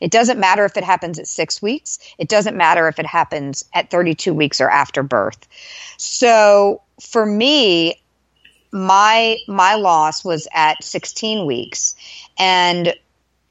It 0.00 0.10
doesn't 0.10 0.40
matter 0.40 0.64
if 0.64 0.78
it 0.78 0.84
happens 0.84 1.18
at 1.18 1.26
6 1.26 1.60
weeks. 1.60 1.98
It 2.16 2.28
doesn't 2.28 2.56
matter 2.56 2.88
if 2.88 2.98
it 2.98 3.04
happens 3.04 3.66
at 3.74 3.90
32 3.90 4.32
weeks 4.32 4.58
or 4.58 4.70
after 4.70 5.02
birth. 5.02 5.46
So 5.98 6.80
for 7.00 7.26
me 7.26 8.00
my 8.72 9.36
my 9.48 9.74
loss 9.74 10.24
was 10.24 10.46
at 10.54 10.82
16 10.82 11.44
weeks. 11.46 11.94
And 12.38 12.94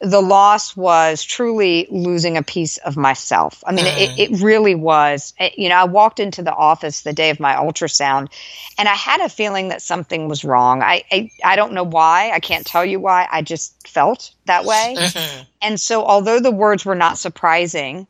the 0.01 0.22
loss 0.22 0.77
was 0.77 1.24
truly 1.24 1.86
losing 1.91 2.38
a 2.38 2.44
piece 2.44 2.77
of 2.77 2.96
myself. 2.96 3.62
I 3.68 3.74
mean, 3.74 3.86
it, 3.86 4.18
it, 4.18 4.41
really 4.41 4.74
was. 4.74 5.34
It, 5.38 5.60
you 5.60 5.68
know, 5.68 5.75
I 5.75 5.84
walked 5.84 6.22
into 6.22 6.41
the 6.41 6.53
office 6.53 7.01
the 7.01 7.12
day 7.12 7.32
of 7.32 7.39
my 7.41 7.56
ultrasound 7.56 8.29
and 8.77 8.88
I 8.88 8.94
had 8.96 9.20
a 9.20 9.27
feeling 9.27 9.70
that 9.70 9.82
something 9.82 10.29
was 10.29 10.46
wrong. 10.46 10.82
I, 10.82 11.03
I, 11.12 11.32
I 11.44 11.56
don't 11.58 11.74
know 11.74 11.84
why. 11.84 12.32
I 12.32 12.39
can't 12.39 12.65
tell 12.65 12.86
you 12.86 13.00
why. 13.01 13.27
I 13.29 13.41
just 13.41 13.88
felt 13.88 14.32
that 14.46 14.63
way. 14.63 14.96
Mm-hmm. 14.98 15.44
And 15.62 15.79
so, 15.79 16.06
although 16.06 16.39
the 16.39 16.51
words 16.51 16.86
were 16.86 16.96
not 16.96 17.18
surprising, 17.18 18.08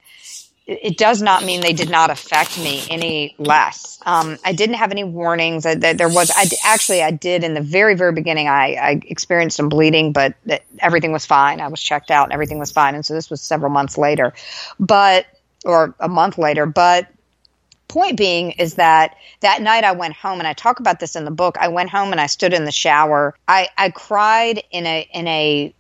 it 0.69 0.97
does 0.97 1.21
not 1.21 1.43
mean 1.43 1.61
they 1.61 1.73
did 1.73 1.89
not 1.89 2.11
affect 2.11 2.59
me 2.59 2.83
any 2.91 3.35
less. 3.39 3.99
Um, 4.05 4.38
I 4.45 4.53
didn't 4.53 4.75
have 4.75 4.91
any 4.91 5.03
warnings. 5.03 5.65
I, 5.65 5.75
there 5.75 6.07
was 6.07 6.31
I, 6.35 6.45
actually 6.63 7.01
I 7.01 7.09
did 7.09 7.43
in 7.43 7.55
the 7.55 7.61
very 7.61 7.95
very 7.95 8.11
beginning. 8.11 8.47
I, 8.47 8.75
I 8.75 9.01
experienced 9.05 9.57
some 9.57 9.67
bleeding, 9.67 10.11
but 10.11 10.35
everything 10.77 11.11
was 11.11 11.25
fine. 11.25 11.59
I 11.59 11.67
was 11.67 11.81
checked 11.81 12.11
out 12.11 12.25
and 12.25 12.33
everything 12.33 12.59
was 12.59 12.71
fine. 12.71 12.93
And 12.93 13.03
so 13.03 13.15
this 13.15 13.29
was 13.31 13.41
several 13.41 13.71
months 13.71 13.97
later, 13.97 14.33
but 14.79 15.25
or 15.65 15.95
a 15.99 16.07
month 16.07 16.38
later. 16.38 16.67
But 16.67 17.07
point 17.88 18.15
being 18.15 18.51
is 18.51 18.75
that 18.75 19.15
that 19.39 19.63
night 19.63 19.83
I 19.83 19.93
went 19.93 20.13
home 20.13 20.38
and 20.38 20.47
I 20.47 20.53
talk 20.53 20.79
about 20.79 20.99
this 20.99 21.15
in 21.15 21.25
the 21.25 21.31
book. 21.31 21.57
I 21.59 21.67
went 21.67 21.89
home 21.89 22.11
and 22.11 22.21
I 22.21 22.27
stood 22.27 22.53
in 22.53 22.65
the 22.65 22.71
shower. 22.71 23.35
I, 23.47 23.69
I 23.77 23.89
cried 23.89 24.63
in 24.69 24.85
a 24.85 25.09
in 25.13 25.27
a 25.27 25.73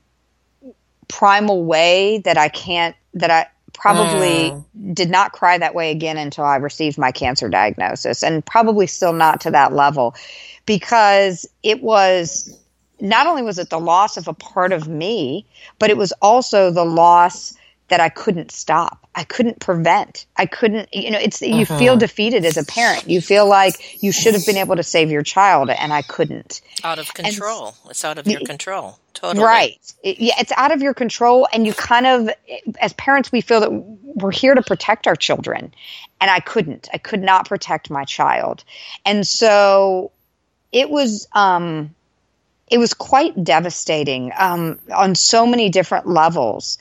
primal 1.07 1.63
way 1.63 2.19
that 2.19 2.37
I 2.37 2.49
can't 2.49 2.95
that 3.13 3.29
I 3.29 3.47
probably 3.79 4.51
mm. 4.51 4.93
did 4.93 5.09
not 5.09 5.31
cry 5.31 5.57
that 5.57 5.73
way 5.73 5.91
again 5.91 6.17
until 6.17 6.43
I 6.43 6.57
received 6.57 6.97
my 6.97 7.11
cancer 7.11 7.49
diagnosis, 7.49 8.23
and 8.23 8.45
probably 8.45 8.87
still 8.87 9.13
not 9.13 9.41
to 9.41 9.51
that 9.51 9.73
level 9.73 10.15
because 10.65 11.47
it 11.63 11.81
was 11.81 12.55
not 12.99 13.25
only 13.27 13.41
was 13.41 13.57
it 13.57 13.69
the 13.69 13.79
loss 13.79 14.17
of 14.17 14.27
a 14.27 14.33
part 14.33 14.73
of 14.73 14.87
me, 14.87 15.45
but 15.79 15.89
it 15.89 15.97
was 15.97 16.11
also 16.21 16.69
the 16.69 16.85
loss 16.85 17.55
that 17.89 17.99
I 17.99 18.09
couldn't 18.09 18.51
stop. 18.51 19.07
I 19.15 19.23
couldn't 19.23 19.59
prevent. 19.59 20.25
I 20.37 20.45
couldn't, 20.45 20.93
you 20.93 21.11
know, 21.11 21.19
it's, 21.19 21.41
you 21.41 21.63
uh-huh. 21.63 21.77
feel 21.77 21.97
defeated 21.97 22.45
as 22.45 22.55
a 22.55 22.63
parent. 22.63 23.09
You 23.09 23.19
feel 23.19 23.47
like 23.47 24.01
you 24.01 24.11
should 24.11 24.33
have 24.33 24.45
been 24.45 24.57
able 24.57 24.75
to 24.75 24.83
save 24.83 25.11
your 25.11 25.23
child 25.23 25.69
and 25.69 25.91
I 25.91 26.03
couldn't. 26.03 26.61
Out 26.83 26.99
of 26.99 27.13
control. 27.13 27.75
And, 27.83 27.91
it's 27.91 28.05
out 28.05 28.17
of 28.17 28.27
your 28.27 28.41
control. 28.41 28.97
Totally. 29.13 29.43
Right. 29.43 29.93
It, 30.03 30.19
yeah, 30.19 30.35
it's 30.39 30.51
out 30.55 30.71
of 30.71 30.81
your 30.81 30.93
control. 30.93 31.47
And 31.51 31.65
you 31.65 31.73
kind 31.73 32.05
of, 32.05 32.29
as 32.79 32.93
parents, 32.93 33.31
we 33.31 33.41
feel 33.41 33.59
that 33.59 33.71
we're 33.71 34.31
here 34.31 34.55
to 34.55 34.61
protect 34.61 35.07
our 35.07 35.15
children. 35.15 35.73
And 36.21 36.31
I 36.31 36.39
couldn't. 36.39 36.87
I 36.93 36.99
could 36.99 37.21
not 37.21 37.49
protect 37.49 37.89
my 37.89 38.05
child. 38.05 38.63
And 39.05 39.27
so 39.27 40.11
it 40.71 40.89
was, 40.89 41.27
um, 41.33 41.95
it 42.69 42.77
was 42.77 42.93
quite 42.93 43.43
devastating 43.43 44.31
um, 44.37 44.79
on 44.95 45.15
so 45.15 45.47
many 45.47 45.69
different 45.69 46.07
levels. 46.07 46.77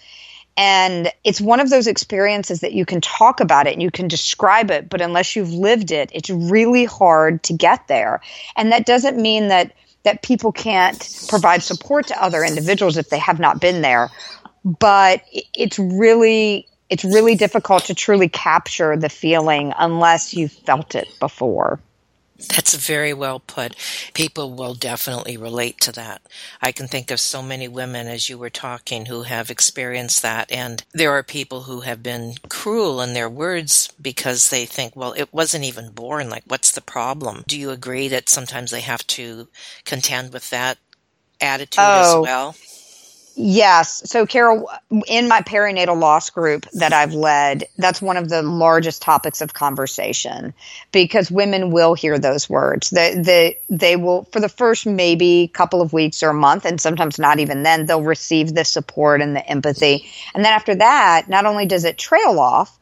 And 0.59 1.13
it's 1.23 1.41
one 1.41 1.61
of 1.61 1.71
those 1.71 1.87
experiences 1.87 2.61
that 2.61 2.73
you 2.73 2.85
can 2.85 3.01
talk 3.01 3.39
about 3.39 3.69
it 3.69 3.75
and 3.75 3.83
you 3.83 3.93
can 3.93 4.09
describe 4.09 4.73
it, 4.73 4.91
but 4.91 5.01
unless 5.01 5.37
you've 5.37 5.53
lived 5.53 5.93
it, 5.93 6.11
it's 6.13 6.31
really 6.31 6.85
hard 6.85 7.45
to 7.45 7.53
get 7.53 7.87
there. 7.87 8.21
And 8.57 8.73
that 8.73 8.85
doesn't 8.85 9.17
mean 9.17 9.49
that 9.49 9.73
that 10.03 10.23
people 10.23 10.51
can't 10.51 11.27
provide 11.29 11.63
support 11.63 12.09
to 12.09 12.21
other 12.21 12.43
individuals 12.43 12.97
if 12.97 13.09
they 13.09 13.19
have 13.19 13.39
not 13.39 13.61
been 13.61 13.83
there. 13.83 14.11
But 14.65 15.23
it's 15.55 15.79
really 15.79 16.67
it's 16.91 17.05
really 17.05 17.37
difficult 17.37 17.85
to 17.85 17.95
truly 17.95 18.29
capture 18.29 18.97
the 18.97 19.09
feeling 19.09 19.73
unless 19.79 20.35
you've 20.35 20.53
felt 20.53 20.97
it 20.97 21.09
before. 21.21 21.79
That's 22.39 22.75
very 22.75 23.13
well 23.13 23.41
put. 23.41 23.75
People 24.15 24.53
will 24.55 24.75
definitely 24.75 25.37
relate 25.37 25.81
to 25.81 25.93
that. 25.93 26.23
I 26.63 26.71
can 26.71 26.87
think 26.87 27.11
of 27.11 27.19
so 27.19 27.43
many 27.43 27.67
women 27.67 28.07
as 28.07 28.29
you 28.29 28.39
were 28.39 28.51
talking 28.51 29.07
who 29.07 29.23
have 29.23 29.51
experienced 29.51 30.23
that. 30.23 30.51
And 30.53 30.85
there 30.95 31.11
are 31.11 31.25
people 31.25 31.63
who 31.63 31.81
have 31.81 32.01
been 32.01 32.35
cruel 32.49 33.03
in 33.03 33.13
their 33.13 33.29
words 33.29 33.93
because 34.01 34.51
they 34.51 34.67
think, 34.67 34.95
well, 34.95 35.15
it 35.17 35.35
wasn't 35.35 35.65
even 35.65 35.91
born. 35.91 36.31
Like, 36.31 36.45
what's 36.47 36.71
the 36.71 36.81
problem? 36.81 37.43
Do 37.49 37.59
you 37.59 37.71
agree 37.71 38.07
that 38.09 38.29
sometimes 38.29 38.71
they 38.71 38.83
have 38.83 39.05
to 39.09 39.49
contend 39.85 40.33
with 40.33 40.51
that 40.51 40.79
attitude 41.41 41.79
oh, 41.81 42.21
as 42.21 42.23
well? 42.23 42.57
Yes. 43.41 44.03
So, 44.11 44.27
Carol, 44.27 44.69
in 45.07 45.29
my 45.29 45.43
perinatal 45.43 45.97
loss 45.97 46.29
group 46.29 46.69
that 46.73 46.93
I've 46.93 47.15
led, 47.15 47.69
that's 47.77 48.03
one 48.03 48.17
of 48.17 48.29
the 48.31 48.43
largest 48.43 49.01
topics 49.01 49.41
of 49.41 49.55
conversation 49.55 50.53
because 50.91 51.31
women 51.31 51.71
will 51.71 51.95
hear 51.95 52.19
those 52.19 52.51
words. 52.51 52.91
They, 52.91 53.15
they, 53.15 53.59
they 53.71 53.95
will, 53.95 54.25
for 54.33 54.41
the 54.41 54.49
first 54.49 54.87
maybe 54.87 55.53
couple 55.55 55.81
of 55.81 55.93
weeks 55.93 56.21
or 56.21 56.31
a 56.31 56.35
month, 56.35 56.65
and 56.65 56.81
sometimes 56.81 57.17
not 57.17 57.39
even 57.39 57.63
then, 57.63 57.87
they'll 57.87 58.03
receive 58.03 58.55
the 58.55 58.65
support 58.65 59.23
and 59.23 59.37
the 59.37 59.49
empathy. 59.49 60.05
And 60.35 60.45
then 60.45 60.53
after 60.53 60.75
that, 60.75 61.29
not 61.29 61.47
only 61.47 61.65
does 61.65 61.85
it 61.85 61.97
trail 61.97 62.41
off, 62.41 62.77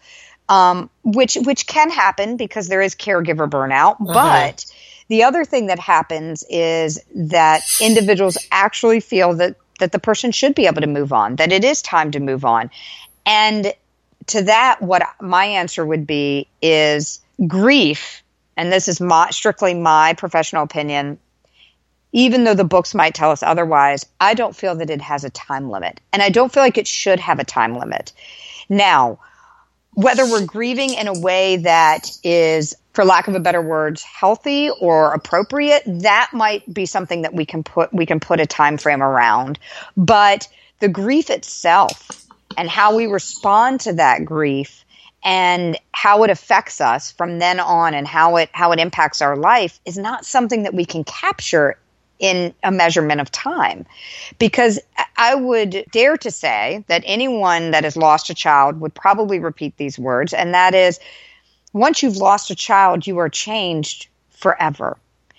um, 0.48 0.88
which 1.04 1.36
which 1.42 1.66
can 1.66 1.90
happen 1.90 2.38
because 2.38 2.68
there 2.68 2.80
is 2.80 2.94
caregiver 2.94 3.46
burnout, 3.46 4.00
uh-huh. 4.00 4.14
but 4.14 4.64
the 5.08 5.22
other 5.24 5.44
thing 5.44 5.66
that 5.66 5.78
happens 5.78 6.44
is 6.48 6.98
that 7.14 7.60
individuals 7.78 8.38
actually 8.50 9.00
feel 9.00 9.34
that 9.34 9.56
that 9.78 9.92
the 9.92 9.98
person 9.98 10.32
should 10.32 10.54
be 10.54 10.66
able 10.66 10.80
to 10.80 10.86
move 10.86 11.12
on, 11.12 11.36
that 11.36 11.52
it 11.52 11.64
is 11.64 11.82
time 11.82 12.10
to 12.12 12.20
move 12.20 12.44
on. 12.44 12.70
And 13.24 13.72
to 14.28 14.42
that, 14.42 14.82
what 14.82 15.02
my 15.20 15.44
answer 15.44 15.84
would 15.84 16.06
be 16.06 16.48
is 16.62 17.20
grief, 17.46 18.22
and 18.56 18.72
this 18.72 18.88
is 18.88 19.00
my, 19.00 19.30
strictly 19.30 19.74
my 19.74 20.14
professional 20.14 20.62
opinion. 20.62 21.18
Even 22.12 22.44
though 22.44 22.54
the 22.54 22.64
books 22.64 22.94
might 22.94 23.14
tell 23.14 23.30
us 23.30 23.42
otherwise, 23.42 24.06
I 24.18 24.34
don't 24.34 24.56
feel 24.56 24.76
that 24.76 24.90
it 24.90 25.02
has 25.02 25.24
a 25.24 25.30
time 25.30 25.70
limit. 25.70 26.00
And 26.12 26.22
I 26.22 26.30
don't 26.30 26.52
feel 26.52 26.62
like 26.62 26.78
it 26.78 26.86
should 26.86 27.20
have 27.20 27.38
a 27.38 27.44
time 27.44 27.76
limit. 27.76 28.12
Now, 28.70 29.18
whether 29.92 30.24
we're 30.24 30.46
grieving 30.46 30.94
in 30.94 31.08
a 31.08 31.18
way 31.18 31.56
that 31.58 32.10
is 32.24 32.76
for 32.96 33.04
lack 33.04 33.28
of 33.28 33.34
a 33.34 33.40
better 33.40 33.60
word, 33.60 34.00
healthy 34.00 34.70
or 34.80 35.12
appropriate, 35.12 35.82
that 35.86 36.30
might 36.32 36.72
be 36.72 36.86
something 36.86 37.20
that 37.22 37.34
we 37.34 37.44
can 37.44 37.62
put 37.62 37.92
we 37.92 38.06
can 38.06 38.18
put 38.18 38.40
a 38.40 38.46
time 38.46 38.78
frame 38.78 39.02
around. 39.02 39.58
But 39.98 40.48
the 40.80 40.88
grief 40.88 41.28
itself 41.28 42.26
and 42.56 42.70
how 42.70 42.96
we 42.96 43.06
respond 43.06 43.80
to 43.80 43.92
that 43.92 44.24
grief 44.24 44.82
and 45.22 45.78
how 45.92 46.22
it 46.24 46.30
affects 46.30 46.80
us 46.80 47.12
from 47.12 47.38
then 47.38 47.60
on 47.60 47.92
and 47.92 48.08
how 48.08 48.36
it 48.36 48.48
how 48.52 48.72
it 48.72 48.80
impacts 48.80 49.20
our 49.20 49.36
life 49.36 49.78
is 49.84 49.98
not 49.98 50.24
something 50.24 50.62
that 50.62 50.72
we 50.72 50.86
can 50.86 51.04
capture 51.04 51.76
in 52.18 52.54
a 52.62 52.72
measurement 52.72 53.20
of 53.20 53.30
time. 53.30 53.84
Because 54.38 54.80
I 55.18 55.34
would 55.34 55.84
dare 55.92 56.16
to 56.16 56.30
say 56.30 56.82
that 56.86 57.02
anyone 57.04 57.72
that 57.72 57.84
has 57.84 57.94
lost 57.94 58.30
a 58.30 58.34
child 58.34 58.80
would 58.80 58.94
probably 58.94 59.38
repeat 59.38 59.76
these 59.76 59.98
words, 59.98 60.32
and 60.32 60.54
that 60.54 60.74
is 60.74 60.98
once 61.76 62.02
you've 62.02 62.16
lost 62.16 62.50
a 62.50 62.54
child, 62.54 63.06
you 63.06 63.18
are 63.18 63.28
changed 63.28 64.08
forever. 64.30 64.96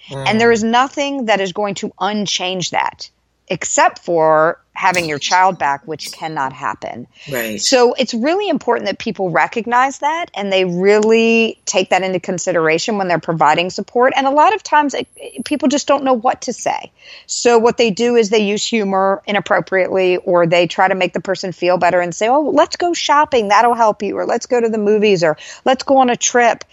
Mm. 0.10 0.28
And 0.28 0.42
there 0.42 0.52
is 0.52 0.64
nothing 0.64 1.26
that 1.26 1.42
is 1.42 1.52
going 1.52 1.76
to 1.76 1.92
unchange 2.00 2.72
that 2.72 3.10
except 3.48 4.00
for 4.00 4.60
having 4.74 5.10
your 5.10 5.18
child 5.18 5.58
back, 5.58 5.88
which 5.88 6.12
cannot 6.12 6.54
happen. 6.54 7.08
Right. 7.32 7.60
So 7.60 7.94
it's 7.94 8.14
really 8.14 8.48
important 8.48 8.86
that 8.86 9.00
people 9.00 9.32
recognize 9.32 10.00
that 10.00 10.28
and 10.36 10.54
they 10.54 10.66
really 10.66 11.60
take 11.66 11.90
that 11.90 12.04
into 12.04 12.20
consideration 12.20 12.98
when 12.98 13.08
they're 13.08 13.20
providing 13.20 13.72
support. 13.72 14.14
And 14.16 14.28
a 14.28 14.32
lot 14.32 14.54
of 14.54 14.62
times 14.62 14.94
it, 14.94 15.08
people 15.46 15.68
just 15.68 15.88
don't 15.88 16.04
know 16.04 16.14
what 16.14 16.42
to 16.44 16.54
say. 16.54 16.92
So 17.26 17.58
what 17.58 17.78
they 17.78 17.90
do 17.90 18.16
is 18.16 18.30
they 18.30 18.46
use 18.48 18.66
humor 18.66 19.24
inappropriately 19.26 20.18
or 20.18 20.46
they 20.46 20.68
try 20.68 20.88
to 20.88 20.96
make 20.96 21.14
the 21.14 21.22
person 21.22 21.54
feel 21.54 21.80
better 21.80 22.00
and 22.00 22.14
say, 22.14 22.28
oh, 22.28 22.52
let's 22.54 22.76
go 22.76 22.94
shopping. 22.94 23.48
That'll 23.48 23.74
help 23.74 24.04
you. 24.04 24.16
Or 24.18 24.26
let's 24.26 24.46
go 24.46 24.62
to 24.62 24.70
the 24.70 24.78
movies 24.78 25.24
or 25.24 25.38
let's 25.66 25.84
go 25.84 25.98
on 25.98 26.12
a 26.12 26.16
trip. 26.16 26.64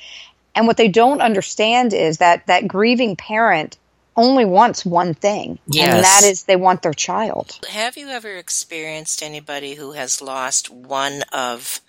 And 0.55 0.67
what 0.67 0.77
they 0.77 0.89
don't 0.89 1.23
understand 1.23 1.95
is 1.95 2.19
that 2.19 2.47
that 2.49 2.69
grieving 2.69 3.17
parent 3.17 3.79
only 4.17 4.45
wants 4.45 4.85
one 4.85 5.15
thing, 5.15 5.59
yes. 5.67 5.89
and 5.89 6.05
that 6.05 6.23
is 6.25 6.45
they 6.45 6.57
want 6.57 6.83
their 6.83 6.93
child. 6.93 7.59
Have 7.69 7.97
you 7.97 8.09
ever 8.09 8.37
experienced 8.37 9.23
anybody 9.23 9.75
who 9.75 9.93
has 9.93 10.23
lost 10.23 10.71
one 10.71 11.23
of, 11.33 11.81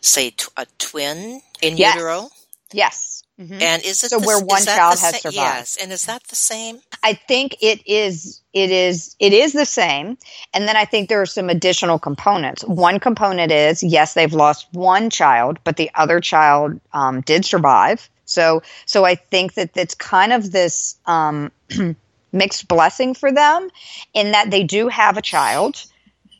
say, 0.00 0.34
a 0.56 0.66
twin 0.78 1.42
in 1.60 1.76
yes. 1.76 1.94
utero? 1.94 2.28
Yes. 2.72 3.22
Mm-hmm. 3.40 3.62
And 3.62 3.82
is 3.82 4.04
it 4.04 4.10
so 4.10 4.20
the, 4.20 4.26
where 4.26 4.38
one 4.38 4.62
child 4.64 4.98
has 5.00 5.20
survived? 5.20 5.34
Yes, 5.34 5.78
and 5.80 5.90
is 5.90 6.06
that 6.06 6.22
the 6.24 6.36
same? 6.36 6.80
I 7.02 7.14
think 7.14 7.56
it 7.60 7.80
is. 7.86 8.40
It 8.52 8.70
is. 8.70 9.16
It 9.18 9.32
is 9.32 9.52
the 9.52 9.64
same. 9.64 10.18
And 10.52 10.68
then 10.68 10.76
I 10.76 10.84
think 10.84 11.08
there 11.08 11.22
are 11.22 11.26
some 11.26 11.48
additional 11.48 11.98
components. 11.98 12.62
One 12.64 13.00
component 13.00 13.50
is 13.50 13.82
yes, 13.82 14.14
they've 14.14 14.32
lost 14.32 14.68
one 14.72 15.10
child, 15.10 15.58
but 15.64 15.76
the 15.76 15.90
other 15.94 16.20
child 16.20 16.78
um, 16.92 17.22
did 17.22 17.44
survive. 17.44 18.08
So, 18.24 18.62
so 18.86 19.04
I 19.04 19.14
think 19.14 19.54
that 19.54 19.76
it's 19.76 19.94
kind 19.94 20.32
of 20.32 20.52
this 20.52 20.96
um, 21.06 21.50
mixed 22.32 22.68
blessing 22.68 23.14
for 23.14 23.32
them 23.32 23.68
in 24.14 24.32
that 24.32 24.50
they 24.50 24.64
do 24.64 24.88
have 24.88 25.16
a 25.16 25.22
child, 25.22 25.84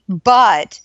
but 0.09 0.81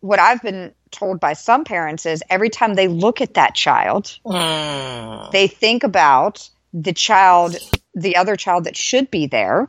what 0.00 0.18
I've 0.18 0.42
been 0.42 0.72
told 0.90 1.20
by 1.20 1.32
some 1.32 1.64
parents 1.64 2.06
is 2.06 2.22
every 2.28 2.50
time 2.50 2.74
they 2.74 2.88
look 2.88 3.20
at 3.20 3.34
that 3.34 3.54
child, 3.54 4.18
mm. 4.24 5.30
they 5.30 5.46
think 5.46 5.84
about 5.84 6.48
the 6.74 6.92
child, 6.92 7.56
the 7.94 8.16
other 8.16 8.36
child 8.36 8.64
that 8.64 8.76
should 8.76 9.10
be 9.10 9.26
there, 9.26 9.68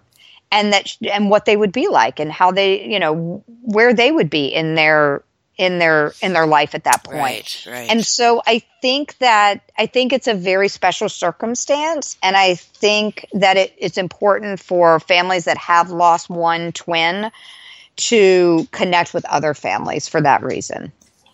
and 0.52 0.74
that 0.74 0.96
and 1.12 1.30
what 1.30 1.46
they 1.46 1.58
would 1.58 1.72
be 1.72 1.88
like, 1.88 2.20
and 2.20 2.32
how 2.32 2.52
they, 2.52 2.86
you 2.86 3.00
know, 3.00 3.44
where 3.62 3.94
they 3.94 4.12
would 4.12 4.30
be 4.30 4.46
in 4.46 4.76
their 4.76 5.24
in 5.58 5.80
their 5.80 6.14
in 6.22 6.34
their 6.34 6.48
life 6.48 6.74
at 6.74 6.86
that 6.86 7.04
point. 7.04 7.18
Right, 7.18 7.68
right. 7.68 7.90
And 7.90 8.06
so 8.06 8.42
I 8.46 8.64
think 8.82 9.18
that 9.20 9.62
I 9.78 9.86
think 9.86 10.14
it's 10.14 10.28
a 10.28 10.34
very 10.34 10.68
special 10.68 11.10
circumstance 11.10 12.18
and 12.24 12.36
I 12.36 12.56
think 12.56 13.28
that 13.34 13.58
it, 13.58 13.74
it's 13.78 13.98
important 13.98 14.60
for 14.60 15.00
families 15.00 15.46
that 15.46 15.58
have 15.58 15.92
lost 15.92 16.30
one 16.30 16.72
twin 16.72 17.32
to 17.96 18.68
connect 18.72 19.14
with 19.14 19.26
other 19.26 19.54
families 19.54 20.08
for 20.08 20.22
that 20.22 20.42
reason. 20.42 20.92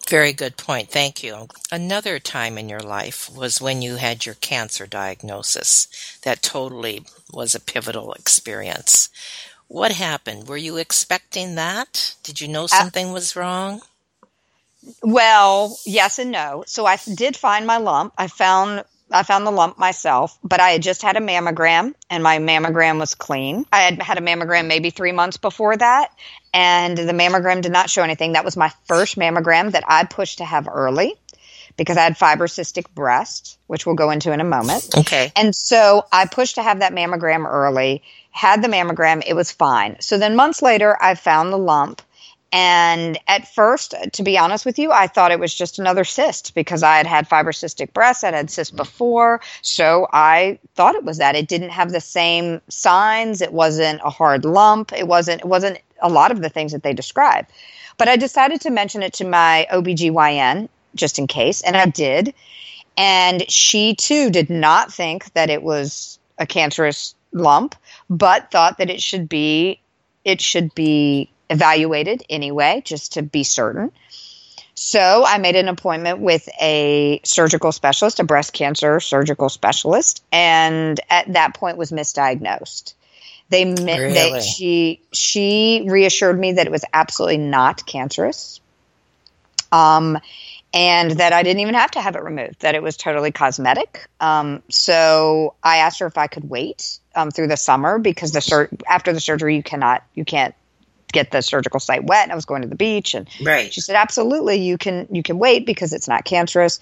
Very 0.10 0.34
good 0.34 0.58
point. 0.58 0.90
Thank 0.90 1.24
you. 1.24 1.48
Another 1.72 2.18
time 2.18 2.58
in 2.58 2.68
your 2.68 2.80
life 2.80 3.30
was 3.32 3.62
when 3.62 3.84
you 3.84 3.98
had 3.98 4.26
your 4.26 4.36
cancer 4.36 4.88
diagnosis. 4.88 6.18
That 6.24 6.42
totally 6.42 7.06
was 7.32 7.54
a 7.54 7.60
pivotal 7.60 8.14
experience. 8.14 9.10
What 9.68 9.92
happened? 9.92 10.48
Were 10.48 10.58
you 10.58 10.78
expecting 10.78 11.54
that? 11.56 12.16
Did 12.24 12.42
you 12.42 12.48
know 12.48 12.66
something 12.66 13.12
was 13.12 13.36
wrong? 13.36 13.84
Well, 15.04 15.78
yes 15.86 16.20
and 16.20 16.32
no. 16.32 16.64
So 16.68 16.86
I 16.86 16.98
did 17.14 17.36
find 17.36 17.68
my 17.68 17.78
lump. 17.78 18.14
I 18.18 18.28
found 18.28 18.84
I 19.12 19.24
found 19.24 19.46
the 19.46 19.52
lump 19.52 19.80
myself, 19.80 20.38
but 20.44 20.60
I 20.60 20.72
had 20.72 20.84
just 20.84 21.02
had 21.02 21.18
a 21.18 21.20
mammogram 21.20 21.96
and 22.10 22.22
my 22.22 22.38
mammogram 22.38 23.00
was 23.00 23.16
clean. 23.16 23.66
I 23.74 23.82
had 23.82 24.02
had 24.02 24.18
a 24.18 24.22
mammogram 24.22 24.68
maybe 24.68 24.92
three 24.92 25.12
months 25.12 25.38
before 25.38 25.76
that, 25.76 26.12
and 26.54 26.98
the 26.98 27.14
mammogram 27.14 27.62
did 27.62 27.72
not 27.72 27.90
show 27.90 28.04
anything. 28.04 28.34
That 28.34 28.46
was 28.46 28.56
my 28.56 28.72
first 28.86 29.18
mammogram 29.18 29.72
that 29.72 29.84
I 29.88 30.04
pushed 30.04 30.38
to 30.40 30.46
have 30.46 30.68
early 30.68 31.16
because 31.76 31.98
I 31.98 32.02
had 32.02 32.18
fibrocystic 32.18 32.94
breast, 32.94 33.58
which 33.68 33.86
we'll 33.86 33.96
go 33.96 34.12
into 34.12 34.32
in 34.32 34.42
a 34.42 34.46
moment. 34.46 34.90
Okay. 34.98 35.32
And 35.36 35.56
so 35.56 36.06
I 36.12 36.26
pushed 36.26 36.56
to 36.56 36.64
have 36.64 36.80
that 36.80 36.94
mammogram 36.94 37.48
early, 37.48 38.04
had 38.32 38.62
the 38.62 38.68
mammogram, 38.68 39.24
it 39.26 39.34
was 39.34 39.52
fine. 39.52 39.96
So 40.02 40.18
then 40.18 40.36
months 40.36 40.62
later, 40.62 40.98
I 41.02 41.16
found 41.16 41.54
the 41.54 41.58
lump 41.58 42.02
and 42.52 43.20
at 43.28 43.48
first, 43.54 43.94
to 44.14 44.24
be 44.24 44.38
honest 44.38 44.66
with 44.66 44.80
you, 44.80 44.92
I 44.92 45.06
thought 45.06 45.32
it 45.32 45.40
was 45.40 45.54
just 45.54 45.78
another 45.78 46.04
cyst 46.04 46.56
because 46.56 46.82
I 46.82 46.98
had 46.98 47.06
had 47.06 47.30
fibrocystic 47.30 47.94
breasts. 47.94 48.24
I'd 48.24 48.34
had 48.34 48.50
cysts 48.50 48.76
before. 48.76 49.42
So 49.62 50.08
I 50.12 50.58
thought 50.74 50.96
it 50.96 51.04
was 51.04 51.20
that. 51.20 51.36
It 51.36 51.48
didn't 51.48 51.70
have 51.70 51.92
the 51.92 52.02
same 52.02 52.60
signs. 52.68 53.42
It 53.42 53.54
wasn't 53.54 54.02
a 54.04 54.10
hard 54.10 54.46
lump. 54.46 54.94
It 54.94 55.08
wasn't, 55.08 55.42
it 55.42 55.48
wasn't 55.48 55.80
a 56.02 56.10
lot 56.10 56.32
of 56.32 56.42
the 56.42 56.50
things 56.50 56.72
that 56.72 56.82
they 56.82 56.94
describe. 56.94 57.46
But 57.98 58.08
I 58.08 58.16
decided 58.16 58.62
to 58.62 58.72
mention 58.72 59.04
it 59.04 59.14
to 59.14 59.26
my 59.26 59.68
OBGYN 59.72 60.70
just 60.96 61.20
in 61.20 61.28
case. 61.28 61.62
And 61.62 61.78
I 61.78 61.86
did. 61.86 62.34
And 62.98 63.50
she 63.50 63.94
too 63.94 64.32
did 64.32 64.50
not 64.50 64.92
think 64.92 65.32
that 65.34 65.52
it 65.52 65.62
was 65.62 66.18
a 66.40 66.48
cancerous 66.48 67.14
lump, 67.32 67.76
but 68.10 68.50
thought 68.50 68.80
that 68.80 68.90
it 68.90 69.04
should 69.04 69.30
be, 69.30 69.80
it 70.26 70.42
should 70.42 70.74
be 70.74 71.30
evaluated 71.50 72.24
anyway, 72.30 72.82
just 72.86 73.14
to 73.14 73.22
be 73.22 73.44
certain. 73.44 73.92
So 74.76 75.26
I 75.28 75.40
made 75.40 75.58
an 75.58 75.68
appointment 75.68 76.20
with 76.20 76.48
a 76.62 77.20
surgical 77.26 77.72
specialist, 77.72 78.20
a 78.20 78.24
breast 78.24 78.54
cancer 78.54 79.00
surgical 79.02 79.50
specialist, 79.50 80.24
and 80.32 81.00
at 81.10 81.34
that 81.34 81.54
point 81.54 81.78
was 81.78 81.92
misdiagnosed. 81.92 82.94
They, 83.50 83.66
really? 83.66 84.14
they 84.14 84.40
she 84.40 85.02
she 85.12 85.86
reassured 85.90 86.40
me 86.40 86.54
that 86.54 86.66
it 86.66 86.72
was 86.72 86.86
absolutely 86.94 87.40
not 87.40 87.86
cancerous. 87.86 88.62
Um, 89.72 90.18
and 90.74 91.12
that 91.12 91.34
I 91.34 91.44
didn't 91.44 91.62
even 91.62 91.74
have 91.74 91.92
to 91.92 92.02
have 92.02 92.16
it 92.16 92.24
removed, 92.24 92.62
that 92.62 92.76
it 92.76 92.84
was 92.84 92.96
totally 92.96 93.32
cosmetic. 93.32 94.08
Um, 94.20 94.62
so 94.70 95.56
I 95.64 95.78
asked 95.78 96.00
her 96.00 96.06
if 96.06 96.18
I 96.18 96.28
could 96.28 96.50
wait 96.50 97.00
um, 97.16 97.32
through 97.32 97.48
the 97.48 97.58
summer 97.58 97.98
because 97.98 98.32
the 98.32 98.42
sur- 98.42 98.70
after 98.88 99.12
the 99.12 99.20
surgery 99.20 99.56
you 99.56 99.64
cannot 99.64 100.04
you 100.14 100.26
can't 100.26 100.54
get 101.12 101.32
the 101.32 101.42
surgical 101.42 101.80
site 101.80 102.04
wet 102.04 102.24
and 102.24 102.32
I 102.32 102.36
was 102.36 102.46
going 102.46 102.62
to 102.62 102.68
the 102.68 102.76
beach 102.76 103.14
and 103.14 103.28
right. 103.44 103.72
she 103.74 103.82
said 103.82 103.96
absolutely 103.96 104.58
you 104.58 104.78
can 104.78 105.08
you 105.12 105.24
can 105.24 105.40
wait 105.40 105.66
because 105.66 105.94
it's 105.94 106.08
not 106.08 106.26
cancerous 106.26 106.80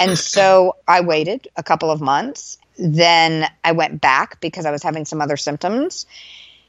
and 0.00 0.18
so 0.18 0.76
I 0.86 1.00
waited 1.00 1.48
a 1.56 1.62
couple 1.62 1.90
of 1.90 2.00
months 2.00 2.58
then 2.78 3.46
I 3.64 3.72
went 3.72 4.00
back 4.00 4.40
because 4.40 4.66
I 4.66 4.70
was 4.70 4.82
having 4.82 5.04
some 5.04 5.20
other 5.20 5.36
symptoms 5.36 6.06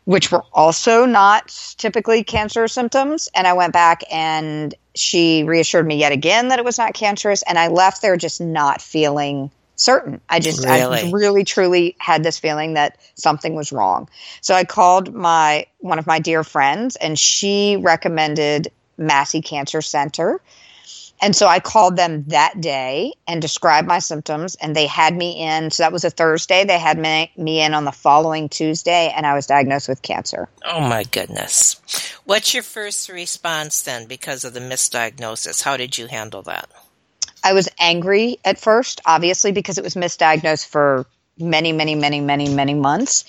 which 0.06 0.32
were 0.32 0.44
also 0.52 1.06
not 1.06 1.56
typically 1.78 2.24
cancer 2.24 2.68
symptoms. 2.68 3.30
And 3.36 3.46
I 3.46 3.54
went 3.54 3.74
back 3.74 4.04
and 4.12 4.74
she 4.96 5.44
reassured 5.44 5.86
me 5.86 5.98
yet 5.98 6.12
again 6.12 6.50
that 6.50 6.60
it 6.60 6.66
was 6.66 6.78
not 6.78 6.94
cancerous. 6.94 7.44
And 7.44 7.58
I 7.58 7.68
left 7.68 8.02
there 8.02 8.18
just 8.18 8.42
not 8.42 8.82
feeling 8.82 9.52
certain. 9.82 10.22
I 10.30 10.40
just, 10.40 10.66
really? 10.66 11.00
I 11.00 11.12
really 11.12 11.44
truly 11.44 11.96
had 12.00 12.24
this 12.24 12.40
feeling 12.40 12.74
that 12.76 12.98
something 13.16 13.56
was 13.56 13.72
wrong. 13.72 14.10
So 14.42 14.54
I 14.54 14.64
called 14.64 15.14
my, 15.14 15.66
one 15.80 16.00
of 16.00 16.08
my 16.08 16.20
dear 16.20 16.44
friends 16.44 16.96
and 16.96 17.18
she 17.18 17.78
recommended 17.78 18.72
Massey 18.98 19.42
Cancer 19.42 19.82
Center 19.82 20.42
and 21.22 21.36
so 21.36 21.46
I 21.46 21.60
called 21.60 21.98
them 21.98 22.24
that 22.30 22.60
day 22.60 23.14
and 23.28 23.42
described 23.42 23.88
my 23.88 24.00
symptoms, 24.00 24.56
and 24.56 24.76
they 24.76 24.88
had 24.88 25.16
me 25.16 25.44
in. 25.44 25.70
So 25.70 25.84
that 25.84 25.92
was 25.92 26.04
a 26.04 26.10
Thursday. 26.10 26.66
They 26.66 26.80
had 26.80 26.98
me, 26.98 27.32
me 27.38 27.62
in 27.62 27.76
on 27.76 27.86
the 27.86 27.92
following 27.92 28.50
Tuesday, 28.50 29.14
and 29.16 29.28
I 29.28 29.36
was 29.36 29.46
diagnosed 29.46 29.88
with 29.88 30.02
cancer. 30.02 30.50
Oh 30.66 30.82
my 30.82 31.04
goodness. 31.04 31.80
What's 32.26 32.56
your 32.56 32.64
first 32.64 33.08
response 33.08 33.84
then 33.84 34.08
because 34.08 34.44
of 34.44 34.54
the 34.54 34.60
misdiagnosis? 34.60 35.62
How 35.62 35.78
did 35.78 35.98
you 35.98 36.08
handle 36.08 36.42
that? 36.44 36.70
I 37.44 37.54
was 37.54 37.70
angry 37.80 38.38
at 38.46 38.60
first, 38.60 39.02
obviously, 39.06 39.52
because 39.52 39.78
it 39.78 39.84
was 39.84 39.96
misdiagnosed 39.96 40.68
for 40.68 41.06
many, 41.38 41.72
many, 41.72 41.96
many, 41.96 42.22
many, 42.22 42.54
many 42.54 42.74
months. 42.74 43.26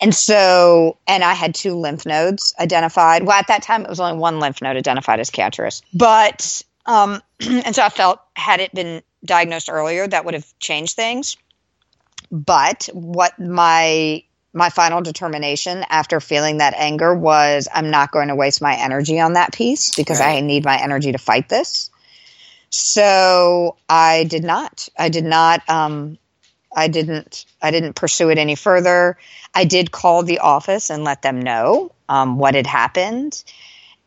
And 0.00 0.14
so, 0.14 0.98
and 1.06 1.24
I 1.24 1.34
had 1.34 1.54
two 1.54 1.74
lymph 1.74 2.06
nodes 2.06 2.54
identified. 2.60 3.24
Well, 3.24 3.36
at 3.36 3.48
that 3.48 3.62
time, 3.62 3.82
it 3.82 3.88
was 3.88 4.00
only 4.00 4.18
one 4.18 4.38
lymph 4.40 4.62
node 4.62 4.76
identified 4.76 5.20
as 5.20 5.30
cancerous. 5.30 5.82
But 5.92 6.62
um, 6.86 7.20
and 7.40 7.74
so 7.74 7.82
I 7.82 7.88
felt 7.88 8.20
had 8.34 8.60
it 8.60 8.72
been 8.74 9.02
diagnosed 9.24 9.68
earlier, 9.70 10.06
that 10.06 10.24
would 10.24 10.34
have 10.34 10.58
changed 10.58 10.94
things. 10.94 11.36
But 12.30 12.88
what 12.92 13.38
my 13.38 14.22
my 14.52 14.70
final 14.70 15.02
determination 15.02 15.84
after 15.90 16.18
feeling 16.18 16.58
that 16.58 16.72
anger 16.78 17.14
was 17.14 17.68
I'm 17.72 17.90
not 17.90 18.10
going 18.10 18.28
to 18.28 18.34
waste 18.34 18.62
my 18.62 18.74
energy 18.74 19.20
on 19.20 19.34
that 19.34 19.52
piece 19.52 19.94
because 19.94 20.18
right. 20.18 20.38
I 20.38 20.40
need 20.40 20.64
my 20.64 20.80
energy 20.80 21.12
to 21.12 21.18
fight 21.18 21.48
this. 21.48 21.90
So 22.70 23.76
I 23.88 24.24
did 24.24 24.44
not. 24.44 24.88
I 24.98 25.08
did 25.08 25.24
not. 25.24 25.68
Um, 25.68 26.18
I 26.74 26.88
didn't. 26.88 27.46
I 27.62 27.70
didn't 27.70 27.94
pursue 27.94 28.30
it 28.30 28.38
any 28.38 28.54
further. 28.54 29.18
I 29.54 29.64
did 29.64 29.90
call 29.90 30.22
the 30.22 30.40
office 30.40 30.90
and 30.90 31.04
let 31.04 31.22
them 31.22 31.40
know 31.40 31.92
um, 32.08 32.38
what 32.38 32.54
had 32.54 32.66
happened, 32.66 33.42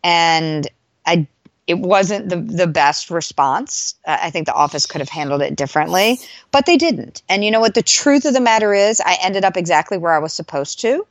and 0.04 0.68
I 1.06 1.28
it 1.70 1.78
wasn't 1.78 2.30
the, 2.30 2.38
the 2.38 2.66
best 2.66 3.12
response. 3.12 3.94
Uh, 4.06 4.18
I 4.22 4.32
think 4.32 4.48
the 4.48 4.54
office 4.56 4.88
could 4.88 5.02
have 5.02 5.10
handled 5.10 5.44
it 5.44 5.56
differently, 5.56 6.20
but 6.52 6.66
they 6.66 6.78
didn't. 6.78 7.22
And 7.30 7.46
you 7.46 7.52
know 7.52 7.60
what? 7.60 7.76
The 7.76 7.84
truth 7.84 8.26
of 8.26 8.34
the 8.34 8.42
matter 8.42 8.74
is, 8.74 9.00
I 9.00 9.18
ended 9.22 9.46
up 9.46 9.56
exactly 9.56 10.00
where 10.00 10.12
I 10.14 10.18
was 10.18 10.34
supposed 10.34 10.82
to. 10.82 11.06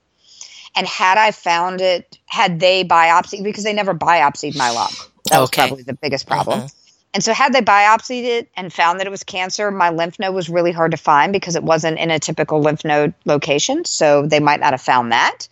And 0.75 0.85
had 0.85 1.17
I 1.17 1.31
found 1.31 1.81
it, 1.81 2.19
had 2.27 2.59
they 2.59 2.85
biopsied, 2.85 3.45
because 3.45 3.63
they 3.63 3.73
never 3.73 3.95
biopsied 3.95 4.57
my 4.57 4.71
lung. 4.71 4.91
That 5.31 5.39
was 5.39 5.51
probably 5.51 5.85
the 5.85 5.95
biggest 5.95 6.27
problem. 6.27 6.63
Mm-hmm. 6.63 6.78
And 7.14 7.25
so, 7.25 7.33
had 7.33 7.53
they 7.53 7.62
biopsied 7.62 8.25
it 8.25 8.49
and 8.57 8.73
found 8.73 9.01
that 9.01 9.07
it 9.07 9.11
was 9.11 9.25
cancer, 9.25 9.71
my 9.71 9.90
lymph 9.90 10.18
node 10.18 10.35
was 10.35 10.49
really 10.49 10.73
hard 10.73 10.90
to 10.90 10.97
find 10.97 11.33
because 11.33 11.57
it 11.57 11.62
wasn't 11.62 11.99
in 11.99 12.11
a 12.11 12.18
typical 12.18 12.61
lymph 12.61 12.85
node 12.85 13.14
location. 13.25 13.85
So, 13.85 14.27
they 14.27 14.40
might 14.40 14.61
not 14.61 14.73
have 14.73 14.83
found 14.83 15.12
that. 15.12 15.49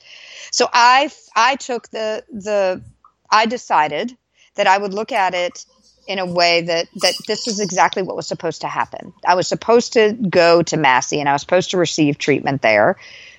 So, 0.50 0.68
I, 0.72 1.10
I 1.34 1.56
took 1.56 1.88
the, 1.88 2.24
the, 2.30 2.82
I 3.30 3.46
decided 3.46 4.16
that 4.56 4.66
I 4.66 4.76
would 4.76 4.92
look 4.92 5.12
at 5.12 5.34
it 5.34 5.64
in 6.06 6.18
a 6.18 6.26
way 6.26 6.62
that 6.62 6.86
that 6.96 7.14
this 7.26 7.48
is 7.48 7.60
exactly 7.60 8.02
what 8.02 8.16
was 8.16 8.26
supposed 8.26 8.60
to 8.60 8.68
happen. 8.68 9.12
I 9.26 9.34
was 9.34 9.48
supposed 9.48 9.94
to 9.94 10.12
go 10.12 10.62
to 10.62 10.76
Massey 10.76 11.20
and 11.20 11.28
I 11.28 11.32
was 11.32 11.40
supposed 11.40 11.70
to 11.72 11.78
receive 11.78 12.18
treatment 12.18 12.62
there. 12.62 12.96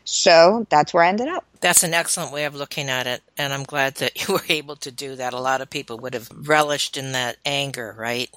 So 0.08 0.65
that's 0.70 0.93
where 0.93 1.04
I 1.04 1.10
ended 1.10 1.28
up. 1.28 1.46
That's 1.60 1.84
an 1.84 1.93
excellent 1.93 2.32
way 2.32 2.46
of 2.46 2.56
looking 2.56 2.88
at 2.88 3.08
it. 3.08 3.22
And 3.38 3.52
I'm 3.52 3.63
glad 3.63 3.96
that 3.96 4.22
you 4.28 4.36
were 4.36 4.43
able 4.48 4.78
to 4.78 4.91
do 4.91 5.17
that. 5.17 5.34
A 5.34 5.39
lot 5.39 5.60
of 5.60 5.70
people 5.70 5.98
would 6.00 6.13
have 6.13 6.30
relished 6.48 6.96
in 6.96 7.12
that 7.12 7.36
anger, 7.46 7.93
right? 7.98 8.30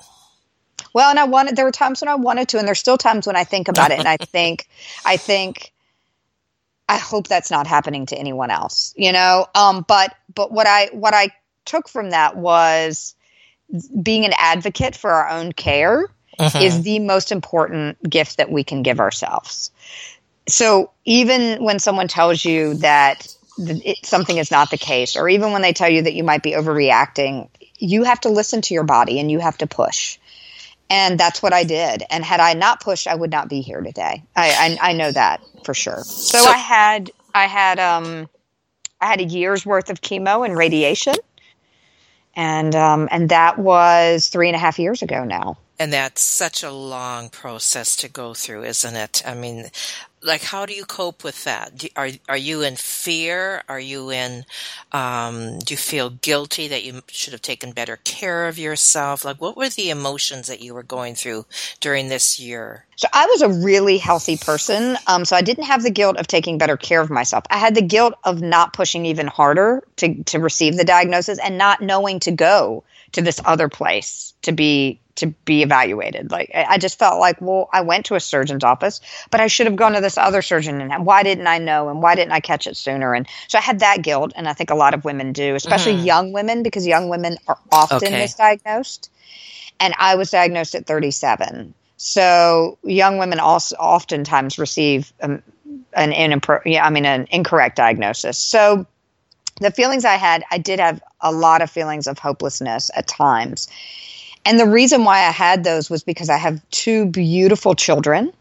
Well, 0.93 1.11
and 1.11 1.19
I 1.19 1.25
wanted, 1.25 1.55
there 1.55 1.65
were 1.65 1.71
times 1.71 2.01
when 2.01 2.09
I 2.09 2.17
wanted 2.17 2.49
to, 2.49 2.59
and 2.59 2.67
there's 2.67 2.81
still 2.81 2.99
times 2.99 3.25
when 3.25 3.37
I 3.37 3.45
think 3.45 3.69
about 3.69 3.93
it 3.93 4.01
and 4.01 4.09
I 4.09 4.17
think, 4.21 4.69
I 5.05 5.17
think, 5.17 5.73
I 6.89 6.97
hope 6.99 7.29
that's 7.29 7.53
not 7.53 7.69
happening 7.69 8.07
to 8.07 8.17
anyone 8.17 8.51
else, 8.51 8.93
you 8.97 9.13
know? 9.13 9.47
Um, 9.55 9.85
but, 9.87 10.17
but 10.35 10.51
what 10.51 10.67
I, 10.67 10.87
what 10.93 11.15
I 11.15 11.29
took 11.65 11.89
from 11.89 12.11
that 12.11 12.37
was 12.37 13.15
being 14.03 14.25
an 14.25 14.33
advocate 14.37 14.97
for 14.97 15.13
our 15.13 15.29
own 15.29 15.53
care 15.53 16.07
uh-huh. 16.37 16.59
is 16.59 16.83
the 16.83 16.99
most 16.99 17.31
important 17.31 18.03
gift 18.11 18.39
that 18.39 18.51
we 18.51 18.65
can 18.65 18.83
give 18.83 18.99
ourselves. 18.99 19.71
So 20.51 20.91
even 21.05 21.63
when 21.63 21.79
someone 21.79 22.09
tells 22.09 22.45
you 22.45 22.75
that 22.75 23.27
it, 23.59 24.05
something 24.05 24.39
is 24.39 24.51
not 24.51 24.71
the 24.71 24.79
case, 24.79 25.17
or 25.17 25.29
even 25.29 25.53
when 25.53 25.63
they 25.63 25.73
tell 25.73 25.89
you 25.89 26.03
that 26.03 26.15
you 26.15 26.25
might 26.25 26.43
be 26.43 26.53
overreacting, 26.53 27.49
you 27.77 28.05
have 28.05 28.21
to 28.21 28.29
listen 28.29 28.63
to 28.63 28.75
your 28.75 28.85
body 28.85 29.21
and 29.21 29.31
you 29.31 29.39
have 29.39 29.59
to 29.59 29.67
push. 29.67 30.19
And 30.89 31.19
that's 31.19 31.43
what 31.43 31.53
I 31.53 31.65
did. 31.65 32.03
And 32.11 32.25
had 32.25 32.41
I 32.41 32.55
not 32.55 32.81
pushed, 32.81 33.07
I 33.07 33.15
would 33.15 33.31
not 33.31 33.49
be 33.49 33.61
here 33.61 33.81
today. 33.81 34.25
I, 34.35 34.79
I, 34.83 34.91
I 34.91 34.93
know 34.93 35.13
that 35.13 35.41
for 35.65 35.73
sure. 35.73 36.03
So, 36.05 36.39
so 36.39 36.51
I 36.51 36.57
had 36.57 37.11
I 37.33 37.47
had 37.47 37.79
um 37.79 38.29
I 39.01 39.07
had 39.07 39.21
a 39.21 39.25
year's 39.25 39.65
worth 39.65 39.89
of 39.89 40.01
chemo 40.01 40.45
and 40.45 40.57
radiation 40.57 41.15
and 42.37 42.75
um, 42.75 43.09
and 43.11 43.29
that 43.31 43.59
was 43.59 44.29
three 44.29 44.49
and 44.49 44.57
a 44.57 44.59
half 44.59 44.79
years 44.79 45.03
ago 45.03 45.25
now. 45.25 45.59
And 45.79 45.93
that's 45.93 46.21
such 46.21 46.63
a 46.63 46.71
long 46.71 47.31
process 47.31 47.97
to 47.97 48.09
go 48.09 48.35
through, 48.35 48.65
isn't 48.65 48.97
it? 48.97 49.23
I 49.27 49.35
mean, 49.35 49.71
like, 50.23 50.43
how 50.43 50.67
do 50.67 50.75
you 50.75 50.85
cope 50.85 51.25
with 51.25 51.45
that? 51.45 51.85
Are 51.97 52.11
are 52.29 52.37
you 52.37 52.63
in 52.63 52.77
fear? 52.77 53.63
Are 53.69 53.81
you 53.81 54.11
in? 54.11 54.45
Um, 54.93 55.59
do 55.61 55.73
you 55.73 55.79
feel 55.79 56.11
guilty 56.11 56.69
that 56.69 56.85
you 56.85 57.01
should 57.09 57.33
have 57.33 57.43
taken 57.43 57.73
better 57.73 57.97
care 58.05 58.47
of 58.47 58.59
yourself? 58.59 59.25
Like, 59.25 59.41
what 59.41 59.57
were 59.57 59.69
the 59.69 59.91
emotions 59.91 60.47
that 60.49 60.61
you 60.61 60.75
were 60.75 60.83
going 60.83 61.15
through 61.15 61.47
during 61.81 62.09
this 62.09 62.39
year? 62.39 62.85
So 62.97 63.09
I 63.13 63.27
was 63.27 63.41
a 63.41 63.49
really 63.49 63.97
healthy 63.97 64.37
person. 64.37 64.99
Um, 65.07 65.25
so 65.25 65.37
I 65.37 65.41
didn't 65.41 65.65
have 65.65 65.83
the 65.83 65.91
guilt 65.91 66.19
of 66.19 66.27
taking 66.27 66.59
better 66.59 66.77
care 66.77 67.01
of 67.01 67.09
myself. 67.09 67.45
I 67.51 67.57
had 67.57 67.75
the 67.75 67.83
guilt 67.83 68.15
of 68.25 68.43
not 68.43 68.75
pushing 68.75 69.07
even 69.07 69.27
harder 69.27 69.83
to 69.97 70.23
to 70.25 70.39
receive 70.39 70.77
the 70.77 70.85
diagnosis 70.85 71.39
and 71.39 71.57
not 71.57 71.81
knowing 71.81 72.21
to 72.21 72.31
go 72.31 72.85
to 73.13 73.23
this 73.23 73.41
other 73.45 73.69
place 73.69 74.35
to 74.43 74.53
be 74.53 75.01
to 75.17 75.27
be 75.45 75.63
evaluated. 75.63 76.31
Like 76.31 76.51
I 76.55 76.79
just 76.79 76.99
felt 76.99 77.21
like, 77.21 77.41
well, 77.41 77.69
I 77.73 77.81
went 77.83 78.07
to 78.07 78.15
a 78.15 78.21
surgeon's 78.21 78.65
office, 78.65 79.01
but 79.31 79.41
I 79.41 79.47
should 79.47 79.67
have 79.67 79.77
gone 79.77 79.93
to 79.93 80.01
this 80.01 80.19
other 80.19 80.43
surgeon 80.43 80.81
and 80.81 81.07
why 81.07 81.23
didn't 81.23 81.47
I 81.47 81.59
know 81.59 81.89
and 81.89 82.03
why 82.03 82.15
didn't 82.15 82.33
I 82.33 82.41
catch 82.41 82.67
it 82.67 82.77
sooner? 82.77 83.15
And 83.15 83.27
so 83.49 83.59
I 83.59 83.61
had 83.61 83.81
that 83.81 84.03
guilt 84.03 84.33
and 84.37 84.49
I 84.49 84.53
think 84.53 84.71
a 84.71 84.75
lot 84.75 84.95
of 84.95 85.05
women 85.05 85.33
do, 85.33 85.55
especially 85.55 85.95
mm-hmm. 85.95 86.07
young 86.07 86.33
women 86.33 86.63
because 86.63 86.87
young 86.87 87.09
women 87.09 87.37
are 87.49 87.59
often 87.71 88.09
okay. 88.09 88.25
misdiagnosed. 88.25 89.09
And 89.79 89.95
I 89.99 90.15
was 90.15 90.31
diagnosed 90.31 90.75
at 90.75 90.87
37. 90.87 91.75
So 91.97 92.79
young 92.83 93.19
women 93.19 93.41
also 93.41 93.77
oftentimes 93.77 94.59
receive 94.59 95.13
um, 95.23 95.43
an 95.93 96.13
inappro- 96.13 96.63
yeah, 96.65 96.85
I 96.85 96.91
mean 96.91 97.05
an 97.05 97.27
incorrect 97.31 97.77
diagnosis. 97.77 98.39
So 98.39 98.87
the 99.61 99.71
feelings 99.71 100.05
I 100.05 100.15
had, 100.15 100.45
I 100.51 100.59
did 100.59 100.81
have 100.81 101.03
a 101.21 101.31
lot 101.31 101.63
of 101.63 101.71
feelings 101.71 102.07
of 102.07 102.19
hopelessness 102.19 102.91
at 102.95 103.07
times. 103.07 103.69
And 104.45 104.59
the 104.59 104.67
reason 104.67 105.05
why 105.05 105.19
I 105.19 105.31
had 105.31 105.65
those 105.65 105.91
was 105.91 106.03
because 106.03 106.31
I 106.31 106.37
have 106.37 106.61
two 106.71 107.07
beautiful 107.07 107.75
children 107.75 108.33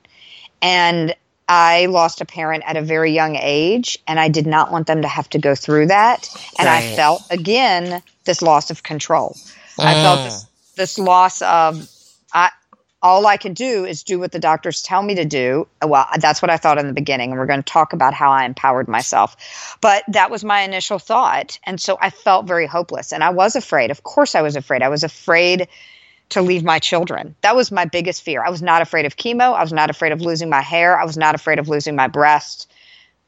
and 0.62 1.16
I 1.48 1.88
lost 1.88 2.22
a 2.22 2.26
parent 2.26 2.64
at 2.66 2.78
a 2.78 2.82
very 2.82 3.12
young 3.12 3.36
age 3.36 3.98
and 4.08 4.20
I 4.20 4.30
did 4.30 4.46
not 4.46 4.72
want 4.72 4.88
them 4.88 5.02
to 5.02 5.08
have 5.08 5.30
to 5.32 5.40
go 5.40 5.56
through 5.56 5.88
that. 5.88 6.30
And 6.58 6.68
right. 6.68 6.84
I 6.84 6.96
felt 6.96 7.24
again 7.32 8.02
this 8.26 8.42
loss 8.42 8.70
of 8.70 8.84
control. 8.84 9.36
Mm. 9.78 9.86
I 9.86 9.94
felt 9.96 10.24
this, 10.24 10.46
this 10.76 11.00
loss 11.00 11.42
of 11.42 11.90
I, 12.34 12.52
all 13.02 13.26
I 13.26 13.38
can 13.38 13.54
do 13.54 13.86
is 13.86 14.04
do 14.04 14.20
what 14.20 14.32
the 14.32 14.40
doctors 14.40 14.82
tell 14.82 15.02
me 15.02 15.16
to 15.16 15.26
do. 15.26 15.68
Well, 15.82 16.06
that's 16.20 16.42
what 16.42 16.52
I 16.52 16.58
thought 16.58 16.78
in 16.78 16.88
the 16.88 16.94
beginning. 16.94 17.32
And 17.32 17.40
we're 17.40 17.46
going 17.46 17.64
to 17.64 17.72
talk 17.72 17.94
about 17.94 18.14
how 18.14 18.32
I 18.32 18.46
empowered 18.46 18.88
myself. 18.88 19.78
But 19.80 20.04
that 20.10 20.30
was 20.30 20.44
my 20.44 20.62
initial 20.62 21.00
thought. 21.00 21.60
And 21.64 21.80
so 21.80 21.98
I 22.02 22.10
felt 22.10 22.46
very 22.46 22.68
hopeless. 22.68 23.14
And 23.14 23.24
I 23.24 23.30
was 23.30 23.56
afraid. 23.56 23.92
Of 23.92 24.04
course, 24.04 24.36
I 24.36 24.42
was 24.42 24.56
afraid. 24.56 24.82
I 24.82 24.90
was 24.90 25.04
afraid 25.04 25.70
to 26.30 26.42
leave 26.42 26.64
my 26.64 26.80
children. 26.80 27.36
That 27.42 27.56
was 27.56 27.72
my 27.72 27.86
biggest 27.86 28.22
fear. 28.22 28.44
I 28.44 28.50
was 28.50 28.62
not 28.62 28.82
afraid 28.82 29.06
of 29.06 29.16
chemo. 29.16 29.54
I 29.54 29.62
was 29.62 29.74
not 29.74 29.90
afraid 29.90 30.12
of 30.12 30.22
losing 30.22 30.50
my 30.50 30.62
hair. 30.62 31.00
I 31.00 31.06
was 31.06 31.18
not 31.18 31.36
afraid 31.36 31.60
of 31.60 31.70
losing 31.70 31.96
my 31.96 32.08
breast. 32.08 32.70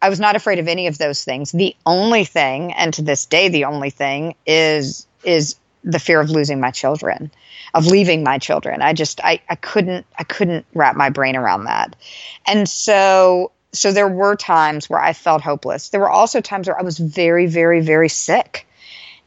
I 0.01 0.09
was 0.09 0.19
not 0.19 0.35
afraid 0.35 0.59
of 0.59 0.67
any 0.67 0.87
of 0.87 0.97
those 0.97 1.23
things. 1.23 1.51
The 1.51 1.75
only 1.85 2.25
thing, 2.25 2.73
and 2.73 2.93
to 2.95 3.03
this 3.03 3.25
day, 3.25 3.49
the 3.49 3.65
only 3.65 3.91
thing 3.91 4.35
is 4.45 5.07
is 5.23 5.55
the 5.83 5.99
fear 5.99 6.19
of 6.21 6.29
losing 6.29 6.59
my 6.59 6.71
children 6.71 7.31
of 7.73 7.85
leaving 7.87 8.23
my 8.23 8.37
children. 8.37 8.81
I 8.81 8.93
just 8.93 9.21
I, 9.23 9.39
I 9.49 9.55
couldn't 9.55 10.05
I 10.19 10.23
couldn't 10.23 10.65
wrap 10.73 10.95
my 10.95 11.09
brain 11.09 11.35
around 11.35 11.65
that. 11.65 11.95
And 12.45 12.67
so 12.67 13.51
so 13.71 13.93
there 13.93 14.09
were 14.09 14.35
times 14.35 14.89
where 14.89 14.99
I 14.99 15.13
felt 15.13 15.41
hopeless. 15.41 15.89
There 15.89 16.01
were 16.01 16.09
also 16.09 16.41
times 16.41 16.67
where 16.67 16.77
I 16.77 16.83
was 16.83 16.97
very, 16.97 17.45
very, 17.47 17.79
very 17.79 18.09
sick. 18.09 18.67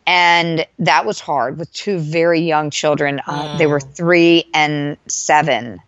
And 0.07 0.67
that 0.81 1.07
was 1.07 1.19
hard 1.21 1.59
with 1.59 1.73
two 1.73 1.99
very 1.99 2.41
young 2.41 2.69
children. 2.69 3.23
Uh, 3.27 3.57
They 3.57 3.67
were 3.67 3.81
mm. 3.81 3.95
three 3.95 4.45
and 4.53 4.99
seven. 5.09 5.81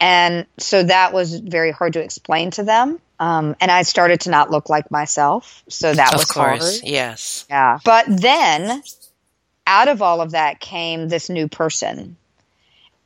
And 0.00 0.44
so 0.58 0.82
that 0.82 1.14
was 1.14 1.38
very 1.40 1.70
hard 1.70 1.94
to 1.94 2.00
explain 2.02 2.50
to 2.50 2.64
them 2.64 3.00
Um, 3.18 3.56
and 3.60 3.70
I 3.70 3.82
started 3.84 4.20
to 4.22 4.30
not 4.30 4.50
look 4.50 4.68
like 4.68 4.90
myself. 4.90 5.62
So 5.68 5.94
that 5.94 6.12
of 6.12 6.18
was 6.18 6.30
course, 6.30 6.80
hard. 6.80 6.90
yes. 6.90 7.46
Yeah. 7.48 7.78
But 7.84 8.04
then 8.08 8.82
out 9.66 9.88
of 9.88 10.02
all 10.02 10.20
of 10.20 10.32
that 10.32 10.60
came 10.60 11.08
this 11.08 11.28
new 11.28 11.48
person. 11.48 12.16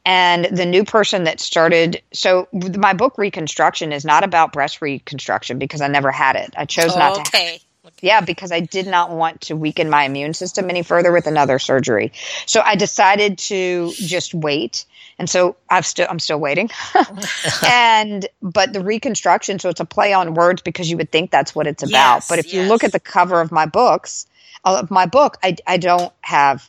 And 0.05 0.47
the 0.47 0.65
new 0.65 0.85
person 0.85 1.25
that 1.25 1.39
started, 1.39 2.03
so 2.13 2.49
my 2.53 2.95
book 2.95 3.19
Reconstruction 3.19 3.93
is 3.93 4.07
not 4.07 4.25
about 4.25 4.53
breast 4.53 4.81
reconstruction 4.81 5.59
because 5.59 5.83
I 5.83 5.89
never 5.89 6.11
had 6.11 6.37
it. 6.37 6.55
I 6.57 6.65
chose 6.65 6.97
not 6.97 7.17
to. 7.17 7.21
Okay. 7.21 7.61
Yeah, 8.01 8.21
because 8.21 8.53
I 8.53 8.61
did 8.61 8.87
not 8.87 9.11
want 9.11 9.43
to 9.43 9.57
weaken 9.57 9.91
my 9.91 10.05
immune 10.05 10.35
system 10.35 10.71
any 10.71 10.83
further 10.83 11.13
with 11.13 11.27
another 11.27 11.59
surgery. 11.59 12.13
So 12.47 12.61
I 12.61 12.77
decided 12.77 13.39
to 13.39 13.93
just 13.97 14.35
wait. 14.35 14.85
And 15.19 15.29
so 15.29 15.57
I've 15.69 15.87
still 15.87 16.07
I'm 16.09 16.21
still 16.21 16.39
waiting. 16.39 16.71
and 17.67 18.27
but 18.41 18.73
the 18.73 18.83
reconstruction, 18.83 19.59
so 19.59 19.69
it's 19.69 19.81
a 19.81 19.85
play 19.85 20.13
on 20.13 20.35
words 20.35 20.63
because 20.63 20.89
you 20.89 20.97
would 20.97 21.11
think 21.11 21.31
that's 21.31 21.55
what 21.55 21.67
it's 21.67 21.83
about. 21.83 22.17
Yes, 22.17 22.29
but 22.29 22.39
if 22.39 22.53
you 22.53 22.63
look 22.63 22.85
at 22.85 22.93
the 22.93 23.01
cover 23.01 23.41
of 23.41 23.51
my 23.51 23.67
books, 23.67 24.27
of 24.65 24.91
my 24.91 25.07
book, 25.07 25.37
I 25.43 25.57
I 25.67 25.77
don't 25.79 26.13
have 26.23 26.69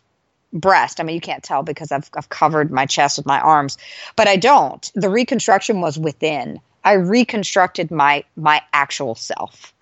breast. 0.54 1.00
I 1.00 1.04
mean, 1.04 1.16
you 1.16 1.22
can't 1.22 1.44
tell 1.44 1.64
because 1.64 1.92
I've 1.92 2.10
I've 2.16 2.30
covered 2.30 2.72
my 2.72 2.86
chest 2.86 3.18
with 3.18 3.26
my 3.26 3.40
arms, 3.40 3.78
but 4.16 4.28
I 4.28 4.36
don't. 4.36 4.92
The 4.96 5.10
reconstruction 5.10 5.82
was 5.82 5.98
within. 5.98 6.60
I 6.84 6.94
reconstructed 6.94 7.92
my 7.92 8.24
my 8.36 8.62
actual 8.74 9.16
self. 9.16 9.74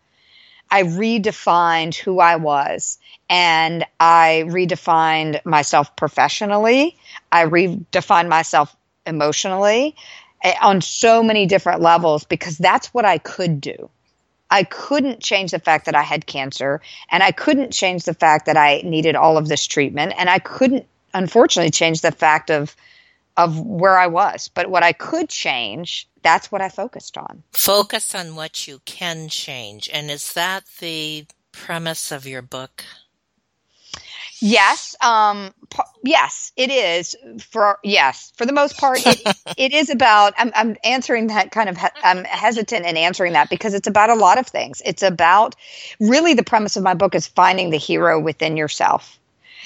I 0.69 0.83
redefined 0.83 1.95
who 1.95 2.19
I 2.19 2.35
was 2.35 2.97
and 3.29 3.85
I 3.99 4.43
redefined 4.47 5.45
myself 5.45 5.95
professionally. 5.95 6.97
I 7.31 7.45
redefined 7.45 8.27
myself 8.27 8.75
emotionally 9.05 9.95
eh, 10.43 10.55
on 10.61 10.81
so 10.81 11.23
many 11.23 11.45
different 11.45 11.81
levels 11.81 12.25
because 12.25 12.57
that's 12.57 12.93
what 12.93 13.05
I 13.05 13.17
could 13.17 13.61
do. 13.61 13.89
I 14.49 14.63
couldn't 14.63 15.21
change 15.21 15.51
the 15.51 15.59
fact 15.59 15.85
that 15.85 15.95
I 15.95 16.03
had 16.03 16.25
cancer 16.25 16.81
and 17.09 17.23
I 17.23 17.31
couldn't 17.31 17.71
change 17.71 18.05
the 18.05 18.13
fact 18.13 18.45
that 18.45 18.57
I 18.57 18.81
needed 18.83 19.15
all 19.15 19.37
of 19.37 19.47
this 19.47 19.65
treatment 19.65 20.13
and 20.17 20.29
I 20.29 20.39
couldn't 20.39 20.85
unfortunately 21.13 21.71
change 21.71 22.01
the 22.01 22.11
fact 22.11 22.49
of 22.49 22.75
of 23.37 23.59
where 23.59 23.97
I 23.97 24.07
was. 24.07 24.47
But 24.47 24.69
what 24.69 24.83
I 24.83 24.93
could 24.93 25.29
change, 25.29 26.09
that's 26.23 26.51
what 26.51 26.61
I 26.61 26.69
focused 26.69 27.17
on. 27.17 27.43
Focus 27.51 28.15
on 28.15 28.35
what 28.35 28.67
you 28.67 28.81
can 28.85 29.29
change. 29.29 29.89
And 29.93 30.09
is 30.09 30.33
that 30.33 30.63
the 30.79 31.27
premise 31.51 32.11
of 32.11 32.25
your 32.25 32.41
book? 32.41 32.83
Yes, 34.39 34.95
um, 35.01 35.53
yes, 36.03 36.51
it 36.55 36.69
is. 36.69 37.15
For 37.39 37.79
yes, 37.83 38.31
for 38.35 38.45
the 38.45 38.53
most 38.53 38.77
part, 38.77 39.05
it, 39.05 39.35
it 39.57 39.73
is 39.73 39.89
about. 39.89 40.33
I'm, 40.37 40.51
I'm 40.55 40.77
answering 40.83 41.27
that 41.27 41.51
kind 41.51 41.69
of. 41.69 41.77
He, 41.77 41.87
I'm 42.03 42.23
hesitant 42.23 42.85
in 42.85 42.97
answering 42.97 43.33
that 43.33 43.49
because 43.49 43.73
it's 43.73 43.87
about 43.87 44.09
a 44.09 44.15
lot 44.15 44.37
of 44.37 44.47
things. 44.47 44.81
It's 44.85 45.03
about 45.03 45.55
really 45.99 46.33
the 46.33 46.43
premise 46.43 46.77
of 46.77 46.83
my 46.83 46.93
book 46.93 47.15
is 47.15 47.27
finding 47.27 47.71
the 47.71 47.77
hero 47.77 48.19
within 48.19 48.57
yourself. 48.57 49.19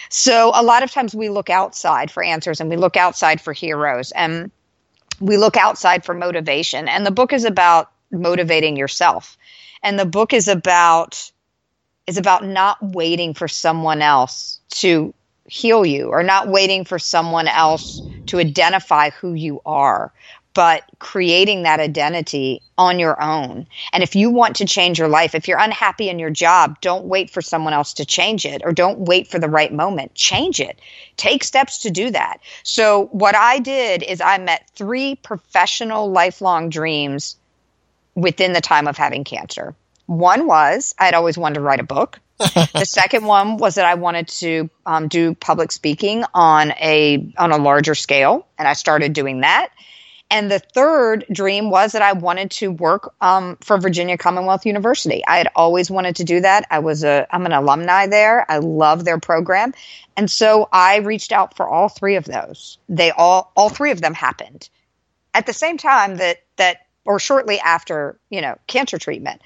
So 0.09 0.51
a 0.53 0.63
lot 0.63 0.83
of 0.83 0.91
times 0.91 1.15
we 1.15 1.29
look 1.29 1.49
outside 1.49 2.11
for 2.11 2.23
answers 2.23 2.59
and 2.59 2.69
we 2.69 2.75
look 2.75 2.97
outside 2.97 3.39
for 3.39 3.53
heroes 3.53 4.11
and 4.11 4.51
we 5.19 5.37
look 5.37 5.55
outside 5.55 6.03
for 6.03 6.13
motivation. 6.13 6.87
And 6.87 7.05
the 7.05 7.11
book 7.11 7.31
is 7.31 7.45
about 7.45 7.91
motivating 8.11 8.75
yourself. 8.75 9.37
And 9.83 9.97
the 9.97 10.05
book 10.05 10.33
is 10.33 10.47
about 10.47 11.31
is 12.07 12.17
about 12.17 12.45
not 12.45 12.77
waiting 12.81 13.33
for 13.33 13.47
someone 13.47 14.01
else 14.01 14.59
to 14.69 15.13
heal 15.45 15.85
you 15.85 16.07
or 16.07 16.23
not 16.23 16.47
waiting 16.47 16.85
for 16.85 16.99
someone 16.99 17.47
else 17.47 18.01
to 18.27 18.39
identify 18.39 19.09
who 19.09 19.33
you 19.33 19.61
are 19.65 20.13
but 20.53 20.83
creating 20.99 21.63
that 21.63 21.79
identity 21.79 22.61
on 22.77 22.99
your 22.99 23.21
own. 23.21 23.65
And 23.93 24.03
if 24.03 24.15
you 24.15 24.29
want 24.29 24.55
to 24.57 24.65
change 24.65 24.99
your 24.99 25.07
life, 25.07 25.33
if 25.33 25.47
you're 25.47 25.59
unhappy 25.59 26.09
in 26.09 26.19
your 26.19 26.29
job, 26.29 26.79
don't 26.81 27.05
wait 27.05 27.29
for 27.29 27.41
someone 27.41 27.73
else 27.73 27.93
to 27.93 28.05
change 28.05 28.45
it 28.45 28.61
or 28.65 28.73
don't 28.73 28.99
wait 28.99 29.27
for 29.27 29.39
the 29.39 29.49
right 29.49 29.71
moment. 29.71 30.13
Change 30.15 30.59
it. 30.59 30.79
Take 31.15 31.43
steps 31.43 31.77
to 31.79 31.91
do 31.91 32.11
that. 32.11 32.39
So, 32.63 33.05
what 33.11 33.35
I 33.35 33.59
did 33.59 34.03
is 34.03 34.19
I 34.19 34.37
met 34.39 34.69
three 34.75 35.15
professional 35.15 36.11
lifelong 36.11 36.69
dreams 36.69 37.37
within 38.15 38.53
the 38.53 38.61
time 38.61 38.87
of 38.87 38.97
having 38.97 39.23
cancer. 39.23 39.73
One 40.11 40.45
was 40.45 40.93
I'd 40.99 41.13
always 41.13 41.37
wanted 41.37 41.55
to 41.55 41.61
write 41.61 41.79
a 41.79 41.83
book. 41.83 42.19
the 42.37 42.85
second 42.85 43.23
one 43.23 43.55
was 43.55 43.75
that 43.75 43.85
I 43.85 43.95
wanted 43.95 44.27
to 44.27 44.69
um, 44.85 45.07
do 45.07 45.33
public 45.35 45.71
speaking 45.71 46.25
on 46.33 46.71
a 46.71 47.33
on 47.37 47.53
a 47.53 47.57
larger 47.57 47.95
scale, 47.95 48.45
and 48.57 48.67
I 48.67 48.73
started 48.73 49.13
doing 49.13 49.39
that. 49.39 49.69
And 50.29 50.51
the 50.51 50.59
third 50.59 51.25
dream 51.31 51.69
was 51.69 51.93
that 51.93 52.01
I 52.01 52.11
wanted 52.11 52.51
to 52.51 52.71
work 52.71 53.13
um, 53.21 53.57
for 53.61 53.77
Virginia 53.77 54.17
Commonwealth 54.17 54.65
University. 54.65 55.25
I 55.25 55.37
had 55.37 55.47
always 55.55 55.89
wanted 55.89 56.17
to 56.17 56.25
do 56.25 56.41
that. 56.41 56.67
I 56.69 56.79
was 56.79 57.05
a 57.05 57.25
I'm 57.31 57.45
an 57.45 57.53
alumni 57.53 58.07
there. 58.07 58.45
I 58.51 58.57
love 58.57 59.05
their 59.05 59.19
program, 59.19 59.73
and 60.17 60.29
so 60.29 60.67
I 60.73 60.97
reached 60.97 61.31
out 61.31 61.55
for 61.55 61.69
all 61.69 61.87
three 61.87 62.17
of 62.17 62.25
those. 62.25 62.79
They 62.89 63.11
all 63.11 63.53
all 63.55 63.69
three 63.69 63.91
of 63.91 64.01
them 64.01 64.13
happened 64.13 64.67
at 65.33 65.45
the 65.45 65.53
same 65.53 65.77
time 65.77 66.17
that 66.17 66.39
that 66.57 66.87
or 67.05 67.17
shortly 67.17 67.61
after 67.61 68.19
you 68.29 68.41
know 68.41 68.57
cancer 68.67 68.97
treatment. 68.97 69.41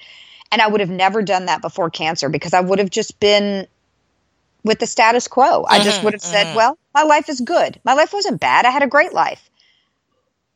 And 0.52 0.62
I 0.62 0.68
would 0.68 0.80
have 0.80 0.90
never 0.90 1.22
done 1.22 1.46
that 1.46 1.62
before 1.62 1.90
cancer 1.90 2.28
because 2.28 2.54
I 2.54 2.60
would 2.60 2.78
have 2.78 2.90
just 2.90 3.18
been 3.20 3.66
with 4.64 4.78
the 4.78 4.86
status 4.86 5.28
quo. 5.28 5.64
I 5.68 5.82
just 5.82 5.98
mm-hmm, 5.98 6.06
would 6.06 6.14
have 6.14 6.22
said, 6.22 6.46
mm-hmm. 6.48 6.56
well, 6.56 6.78
my 6.94 7.02
life 7.02 7.28
is 7.28 7.40
good. 7.40 7.80
My 7.84 7.94
life 7.94 8.12
wasn't 8.12 8.40
bad. 8.40 8.64
I 8.64 8.70
had 8.70 8.82
a 8.82 8.88
great 8.88 9.12
life. 9.12 9.48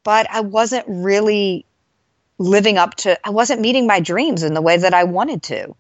But 0.03 0.31
I 0.31 0.41
wasn't 0.41 0.85
really 0.89 1.65
living 2.39 2.79
up 2.79 2.95
to, 2.97 3.19
I 3.27 3.31
wasn't 3.31 3.61
meeting 3.61 3.87
my 3.87 4.01
dreams 4.01 4.43
in 4.43 4.55
the 4.55 4.63
way 4.63 4.77
that 4.77 4.95
I 4.95 5.05
wanted 5.05 5.43
to. 5.45 5.75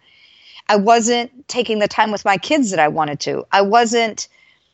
I 0.68 0.76
wasn't 0.76 1.48
taking 1.48 1.78
the 1.78 1.88
time 1.88 2.12
with 2.12 2.24
my 2.24 2.36
kids 2.36 2.70
that 2.70 2.78
I 2.78 2.88
wanted 2.88 3.20
to. 3.20 3.46
I 3.50 3.62
wasn't 3.62 4.28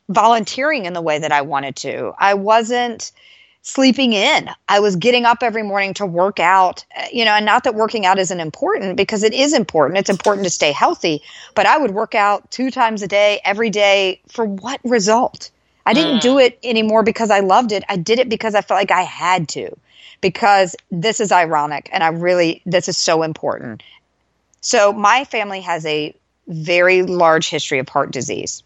volunteering 0.09 0.85
in 0.85 0.92
the 0.92 1.01
way 1.01 1.18
that 1.18 1.33
I 1.33 1.42
wanted 1.42 1.77
to. 1.77 2.12
I 2.18 2.35
wasn't 2.35 3.12
sleeping 3.66 4.12
in. 4.12 4.48
I 4.68 4.79
was 4.79 4.94
getting 4.94 5.24
up 5.24 5.38
every 5.42 5.64
morning 5.64 5.92
to 5.94 6.07
work 6.07 6.38
out, 6.38 6.85
uh, 6.96 7.07
you 7.12 7.24
know, 7.24 7.33
and 7.33 7.44
not 7.44 7.64
that 7.64 7.74
working 7.74 8.07
out 8.07 8.16
isn't 8.16 8.38
important 8.38 8.96
because 8.96 9.24
it 9.24 9.35
is 9.35 9.52
important. 9.52 9.98
It's 9.98 10.09
important 10.09 10.44
to 10.44 10.50
stay 10.50 10.70
healthy, 10.70 11.20
but 11.57 11.66
I 11.66 11.76
would 11.76 11.90
work 11.90 12.14
out 12.14 12.48
two 12.52 12.70
times 12.70 13.02
a 13.02 13.09
day, 13.09 13.40
every 13.44 13.70
day 13.70 14.20
for 14.29 14.44
what 14.44 14.81
result? 14.85 15.50
I 15.85 15.94
didn't 15.94 16.22
do 16.22 16.38
it 16.38 16.59
anymore 16.62 17.02
because 17.02 17.29
I 17.31 17.40
loved 17.40 17.72
it. 17.72 17.83
I 17.88 17.96
did 17.96 18.20
it 18.20 18.29
because 18.29 18.55
I 18.55 18.61
felt 18.61 18.79
like 18.79 18.92
I 18.92 19.02
had 19.02 19.48
to. 19.50 19.76
Because 20.20 20.76
this 20.90 21.20
is 21.20 21.33
ironic 21.33 21.88
and 21.92 22.02
I 22.05 22.09
really 22.09 22.62
this 22.66 22.88
is 22.88 22.96
so 22.96 23.22
important. 23.22 23.83
So 24.61 24.92
my 24.92 25.24
family 25.24 25.61
has 25.61 25.85
a 25.87 26.14
very 26.46 27.02
large 27.02 27.48
history 27.48 27.81
of 27.81 27.88
heart 27.88 28.12
disease. 28.12 28.62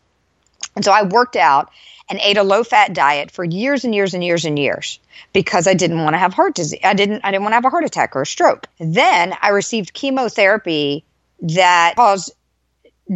And 0.77 0.85
so 0.85 0.93
I 0.93 1.03
worked 1.03 1.37
out 1.37 1.71
and 2.11 2.19
ate 2.23 2.37
a 2.37 2.43
low 2.43 2.65
fat 2.65 2.93
diet 2.93 3.31
for 3.31 3.45
years 3.45 3.85
and 3.85 3.95
years 3.95 4.13
and 4.13 4.23
years 4.23 4.45
and 4.45 4.59
years 4.59 4.99
because 5.33 5.69
I 5.69 5.75
didn't 5.75 6.03
want 6.03 6.15
to 6.15 6.19
have 6.19 6.35
heart 6.35 6.57
disease. 6.57 6.81
I 6.83 6.93
didn't 6.93 7.25
I 7.25 7.31
didn't 7.31 7.45
want 7.45 7.53
to 7.53 7.57
have 7.57 7.65
a 7.65 7.71
heart 7.71 7.85
attack 7.85 8.17
or 8.17 8.23
a 8.23 8.27
stroke. 8.27 8.67
Then 8.79 9.35
I 9.41 9.51
received 9.51 9.95
chemotherapy 9.95 11.05
that 11.43 11.95
caused 11.97 12.33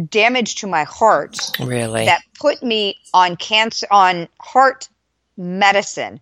damage 0.09 0.55
to 0.55 0.67
my 0.67 0.83
heart 0.83 1.37
Really? 1.59 2.05
that 2.05 2.21
put 2.39 2.63
me 2.63 2.97
on 3.13 3.35
cancer 3.35 3.87
on 3.91 4.27
heart 4.39 4.87
medicine. 5.37 6.19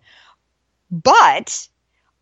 But 0.90 1.68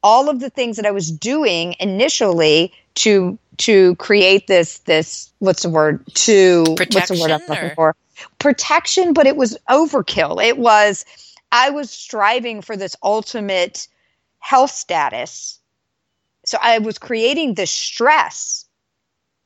all 0.02 0.28
of 0.28 0.40
the 0.40 0.50
things 0.50 0.76
that 0.76 0.86
I 0.86 0.90
was 0.90 1.10
doing 1.10 1.76
initially 1.80 2.72
to 2.96 3.38
to 3.58 3.94
create 3.96 4.46
this 4.46 4.78
this 4.80 5.30
what's 5.38 5.62
the 5.62 5.70
word 5.70 6.04
to 6.14 6.64
what's 6.68 7.08
the 7.08 7.18
word 7.20 7.30
I'm 7.30 7.40
looking 7.48 7.70
or- 7.70 7.74
for 7.74 7.96
protection, 8.38 9.12
but 9.12 9.26
it 9.26 9.36
was 9.36 9.58
overkill. 9.68 10.42
It 10.44 10.58
was 10.58 11.04
I 11.50 11.70
was 11.70 11.90
striving 11.90 12.62
for 12.62 12.76
this 12.76 12.96
ultimate 13.02 13.88
health 14.38 14.70
status. 14.70 15.60
So 16.44 16.58
I 16.60 16.78
was 16.78 16.98
creating 16.98 17.54
this 17.54 17.70
stress 17.70 18.64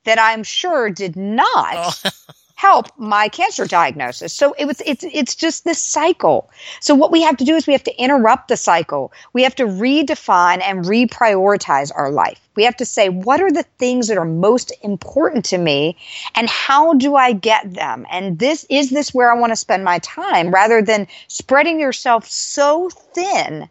that 0.04 0.18
I'm 0.18 0.44
sure 0.44 0.88
did 0.90 1.16
not 1.16 1.96
Oh. 2.04 2.10
help 2.56 2.86
my 2.96 3.28
cancer 3.28 3.66
diagnosis. 3.66 4.32
So 4.32 4.54
it 4.58 4.64
was 4.64 4.82
it's 4.84 5.04
it's 5.04 5.34
just 5.34 5.64
this 5.64 5.80
cycle. 5.80 6.50
So 6.80 6.94
what 6.94 7.12
we 7.12 7.22
have 7.22 7.36
to 7.36 7.44
do 7.44 7.54
is 7.54 7.66
we 7.66 7.74
have 7.74 7.84
to 7.84 8.02
interrupt 8.02 8.48
the 8.48 8.56
cycle. 8.56 9.12
We 9.34 9.42
have 9.42 9.54
to 9.56 9.64
redefine 9.64 10.62
and 10.62 10.84
reprioritize 10.84 11.92
our 11.94 12.10
life. 12.10 12.40
We 12.56 12.64
have 12.64 12.76
to 12.78 12.86
say 12.86 13.10
what 13.10 13.42
are 13.42 13.52
the 13.52 13.62
things 13.78 14.08
that 14.08 14.16
are 14.16 14.24
most 14.24 14.72
important 14.82 15.44
to 15.46 15.58
me 15.58 15.96
and 16.34 16.48
how 16.48 16.94
do 16.94 17.14
I 17.14 17.32
get 17.32 17.74
them? 17.74 18.06
And 18.10 18.38
this 18.38 18.66
is 18.70 18.88
this 18.88 19.12
where 19.12 19.30
I 19.30 19.38
want 19.38 19.52
to 19.52 19.56
spend 19.56 19.84
my 19.84 19.98
time 19.98 20.50
rather 20.50 20.80
than 20.80 21.06
spreading 21.28 21.78
yourself 21.78 22.26
so 22.26 22.88
thin 22.88 23.68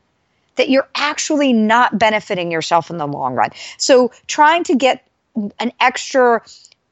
that 0.58 0.70
you're 0.70 0.88
actually 0.94 1.54
not 1.54 1.98
benefiting 1.98 2.52
yourself 2.52 2.92
in 2.92 2.98
the 2.98 3.08
long 3.08 3.34
run. 3.34 3.50
So 3.78 4.12
trying 4.28 4.64
to 4.66 4.76
get 4.76 5.08
an 5.60 5.72
extra 5.80 6.42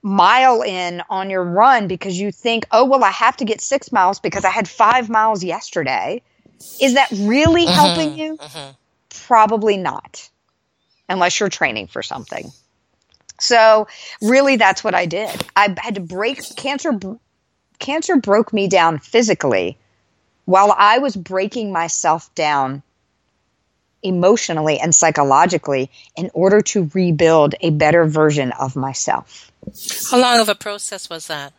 mile 0.03 0.61
in 0.61 1.01
on 1.09 1.29
your 1.29 1.43
run 1.43 1.87
because 1.87 2.19
you 2.19 2.31
think, 2.31 2.67
oh, 2.71 2.85
well, 2.85 3.03
I 3.03 3.09
have 3.09 3.37
to 3.37 3.45
get 3.45 3.61
six 3.61 3.91
miles 3.91 4.19
because 4.19 4.45
I 4.45 4.49
had 4.49 4.67
five 4.67 5.09
miles 5.09 5.43
yesterday. 5.43 6.21
Is 6.79 6.93
that 6.95 7.09
really 7.11 7.65
mm-hmm. 7.65 7.73
helping 7.73 8.17
you? 8.17 8.37
Mm-hmm. 8.37 8.71
Probably 9.25 9.77
not, 9.77 10.29
unless 11.09 11.39
you're 11.39 11.49
training 11.49 11.87
for 11.87 12.03
something. 12.03 12.51
So 13.39 13.87
really 14.21 14.57
that's 14.57 14.83
what 14.83 14.93
I 14.93 15.05
did. 15.05 15.29
I 15.55 15.75
had 15.77 15.95
to 15.95 16.01
break 16.01 16.39
cancer 16.55 16.99
cancer 17.79 18.15
broke 18.17 18.53
me 18.53 18.67
down 18.67 18.99
physically 18.99 19.77
while 20.45 20.73
I 20.77 20.99
was 20.99 21.15
breaking 21.15 21.71
myself 21.71 22.33
down 22.35 22.83
emotionally 24.01 24.79
and 24.79 24.93
psychologically 24.93 25.89
in 26.15 26.29
order 26.33 26.61
to 26.61 26.89
rebuild 26.93 27.55
a 27.61 27.69
better 27.71 28.05
version 28.05 28.51
of 28.51 28.75
myself. 28.75 29.51
How 30.09 30.19
long 30.19 30.39
of 30.39 30.49
a 30.49 30.55
process 30.55 31.09
was 31.09 31.27
that? 31.27 31.53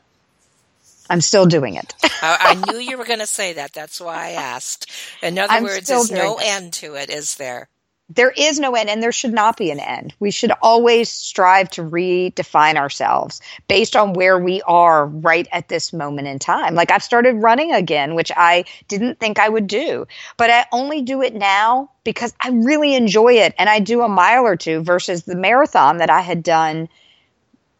I'm 1.10 1.20
still 1.20 1.46
doing 1.46 1.74
it. 1.74 1.94
I, 2.22 2.56
I, 2.66 2.72
knew 2.72 2.78
you 2.78 2.96
were 2.96 3.04
going 3.04 3.18
to 3.18 3.26
say 3.26 3.52
that. 3.54 3.74
That's 3.74 4.00
why 4.00 4.14
I 4.14 4.30
asked. 4.30 4.90
In 5.22 5.38
other 5.38 5.52
I'm 5.52 5.64
words, 5.64 5.88
there's 5.88 6.10
no 6.10 6.38
it. 6.38 6.46
end 6.46 6.72
to 6.74 6.94
it, 6.94 7.10
is 7.10 7.36
there? 7.36 7.68
there 8.10 8.30
is 8.30 8.58
no 8.58 8.74
end 8.74 8.90
and 8.90 9.02
there 9.02 9.12
should 9.12 9.32
not 9.32 9.56
be 9.56 9.70
an 9.70 9.80
end. 9.80 10.14
We 10.20 10.30
should 10.30 10.52
always 10.60 11.08
strive 11.08 11.70
to 11.70 11.82
redefine 11.82 12.76
ourselves 12.76 13.40
based 13.66 13.96
on 13.96 14.12
where 14.12 14.38
we 14.38 14.60
are 14.62 15.06
right 15.06 15.48
at 15.52 15.68
this 15.68 15.92
moment 15.92 16.28
in 16.28 16.38
time. 16.38 16.74
Like 16.74 16.90
I've 16.90 17.02
started 17.02 17.42
running 17.42 17.72
again, 17.72 18.14
which 18.14 18.30
I 18.36 18.64
didn't 18.88 19.20
think 19.20 19.38
I 19.38 19.48
would 19.48 19.66
do, 19.66 20.06
but 20.36 20.50
I 20.50 20.66
only 20.70 21.00
do 21.00 21.22
it 21.22 21.34
now 21.34 21.90
because 22.04 22.34
I 22.40 22.50
really 22.50 22.94
enjoy 22.94 23.34
it 23.34 23.54
and 23.58 23.70
I 23.70 23.80
do 23.80 24.02
a 24.02 24.08
mile 24.08 24.44
or 24.44 24.56
two 24.56 24.82
versus 24.82 25.24
the 25.24 25.36
marathon 25.36 25.96
that 25.98 26.10
I 26.10 26.20
had 26.20 26.42
done 26.42 26.90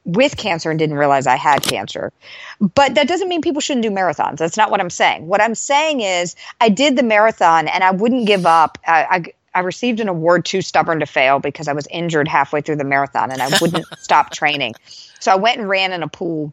with 0.05 0.37
cancer 0.37 0.71
and 0.71 0.79
didn't 0.79 0.97
realize 0.97 1.27
I 1.27 1.37
had 1.37 1.63
cancer. 1.63 2.13
But 2.61 2.95
that 2.95 3.09
doesn't 3.09 3.29
mean 3.29 3.41
people 3.41 3.61
shouldn't 3.61 3.83
do 3.85 3.91
marathons. 3.91 4.39
That's 4.39 4.57
not 4.57 4.71
what 4.71 4.81
I'm 4.81 4.91
saying. 4.91 5.27
What 5.27 5.41
I'm 5.41 5.55
saying 5.55 6.01
is 6.01 6.37
I 6.61 6.69
did 6.69 6.97
the 6.97 7.03
marathon 7.03 7.69
and 7.69 7.83
I 7.83 7.91
wouldn't 7.91 8.27
give 8.27 8.47
up. 8.47 8.79
I, 8.87 9.05
I 9.05 9.25
I 9.55 9.61
received 9.61 10.01
an 10.01 10.09
award 10.09 10.45
too 10.45 10.63
stubborn 10.63 10.99
to 11.01 11.07
fail 11.07 11.39
because 11.39 11.69
I 11.69 11.73
was 11.73 11.87
injured 11.91 12.27
halfway 12.27 12.61
through 12.61 12.77
the 12.77 12.85
marathon 12.85 13.31
and 13.31 13.41
I 13.41 13.57
wouldn't 13.61 13.87
stop 13.99 14.31
training. 14.33 14.75
So 15.21 15.31
I 15.31 15.37
went 15.37 15.59
and 15.59 15.69
ran 15.69 15.93
in 15.93 16.03
a 16.03 16.09
pool, 16.09 16.53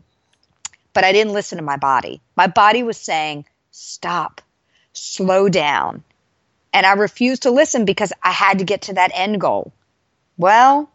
but 0.93 1.03
I 1.03 1.11
didn't 1.11 1.33
listen 1.33 1.57
to 1.57 1.63
my 1.63 1.77
body. 1.77 2.21
My 2.35 2.45
body 2.45 2.83
was 2.83 2.97
saying, 2.97 3.45
stop, 3.71 4.39
slow 4.93 5.49
down. 5.49 6.03
And 6.73 6.85
I 6.85 6.93
refused 6.93 7.41
to 7.43 7.51
listen 7.51 7.85
because 7.85 8.13
I 8.21 8.31
had 8.31 8.59
to 8.59 8.65
get 8.65 8.83
to 8.83 8.93
that 8.93 9.11
end 9.13 9.41
goal. 9.41 9.73
Well, 10.37 10.89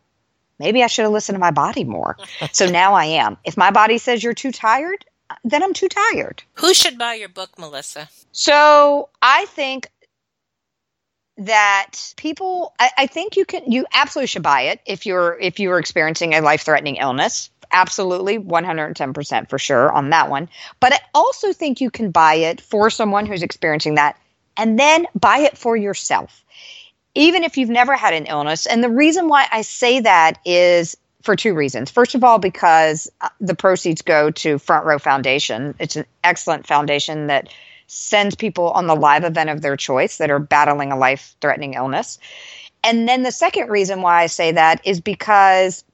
maybe 0.58 0.82
I 0.82 0.86
should 0.86 1.02
have 1.02 1.12
listened 1.12 1.36
to 1.36 1.40
my 1.40 1.50
body 1.50 1.84
more. 1.84 2.16
so 2.52 2.68
now 2.68 2.94
I 2.94 3.04
am. 3.04 3.36
If 3.44 3.56
my 3.56 3.70
body 3.70 3.98
says 3.98 4.22
you're 4.22 4.34
too 4.34 4.52
tired, 4.52 5.04
then 5.44 5.62
I'm 5.62 5.72
too 5.72 5.88
tired. 5.88 6.42
Who 6.54 6.74
should 6.74 6.98
buy 6.98 7.14
your 7.14 7.28
book, 7.28 7.58
Melissa? 7.58 8.08
So 8.32 9.08
I 9.22 9.46
think 9.46 9.90
that 11.38 12.14
people 12.16 12.74
I, 12.78 12.90
I, 12.98 13.06
think 13.06 13.36
you 13.36 13.44
can 13.44 13.70
you 13.70 13.84
absolutely 13.92 14.28
should 14.28 14.42
buy 14.42 14.62
it 14.62 14.80
if 14.86 15.04
you're 15.04 15.38
if 15.38 15.60
you're 15.60 15.78
experiencing 15.78 16.32
a 16.32 16.40
life 16.40 16.62
threatening 16.62 16.96
illness 16.96 17.50
absolutely 17.72 18.38
110% 18.38 19.50
for 19.50 19.58
sure 19.58 19.92
on 19.92 20.10
that 20.10 20.30
one 20.30 20.48
but 20.80 20.94
i 20.94 20.98
also 21.14 21.52
think 21.52 21.80
you 21.80 21.90
can 21.90 22.10
buy 22.10 22.34
it 22.34 22.60
for 22.60 22.88
someone 22.88 23.26
who's 23.26 23.42
experiencing 23.42 23.96
that 23.96 24.18
and 24.56 24.78
then 24.78 25.06
buy 25.18 25.38
it 25.38 25.58
for 25.58 25.76
yourself 25.76 26.42
even 27.16 27.44
if 27.44 27.57
you've 27.57 27.70
never 27.70 27.94
had 27.94 28.14
an 28.14 28.26
illness 28.26 28.66
and 28.66 28.83
the 28.83 28.90
reason 28.90 29.29
why 29.29 29.46
i 29.50 29.62
say 29.62 30.00
that 30.00 30.38
is 30.44 30.96
for 31.22 31.35
two 31.35 31.55
reasons 31.55 31.90
first 31.90 32.14
of 32.14 32.22
all 32.22 32.38
because 32.38 33.11
uh, 33.20 33.29
the 33.40 33.55
proceeds 33.55 34.02
go 34.02 34.31
to 34.31 34.59
front 34.59 34.87
row 34.87 34.98
foundation 34.98 35.74
it's 35.81 35.96
an 35.96 36.07
excellent 36.22 36.66
foundation 36.66 37.26
that 37.26 37.48
sends 37.87 38.35
people 38.35 38.70
on 38.70 38.87
the 38.87 38.94
live 38.94 39.24
event 39.24 39.50
of 39.50 39.62
their 39.62 39.76
choice 39.76 40.18
that 40.18 40.31
are 40.31 40.38
battling 40.38 40.92
a 40.92 40.96
life 40.96 41.37
threatening 41.40 41.74
illness. 41.74 42.18
And 42.83 43.09
then 43.09 43.22
the 43.22 43.33
second 43.33 43.70
reason 43.70 44.02
why 44.02 44.22
I 44.22 44.26
say 44.26 44.52
that 44.52 44.81
is 44.87 45.00
because 45.00 45.85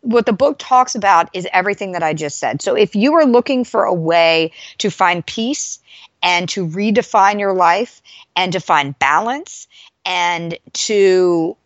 what 0.00 0.26
the 0.26 0.32
book 0.32 0.56
talks 0.58 0.94
about 0.94 1.30
is 1.32 1.46
everything 1.52 1.92
that 1.92 2.02
I 2.02 2.12
just 2.12 2.38
said. 2.38 2.60
So 2.60 2.74
if 2.74 2.96
you 2.96 3.14
are 3.14 3.24
looking 3.24 3.64
for 3.64 3.84
a 3.84 3.94
way 3.94 4.52
to 4.78 4.90
find 4.90 5.24
peace 5.24 5.78
and 6.22 6.48
to 6.50 6.66
redefine 6.66 7.38
your 7.38 7.54
life 7.54 8.02
and 8.34 8.52
to 8.52 8.60
find 8.60 8.98
balance 8.98 9.68
and 10.04 10.58
to 10.72 11.56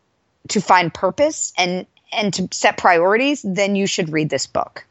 to 0.49 0.61
find 0.61 0.92
purpose 0.92 1.53
and 1.57 1.87
and 2.12 2.33
to 2.35 2.49
set 2.53 2.79
priorities, 2.79 3.42
then 3.42 3.77
you 3.77 3.87
should 3.87 4.11
read 4.12 4.31
this 4.31 4.46
book. 4.46 4.87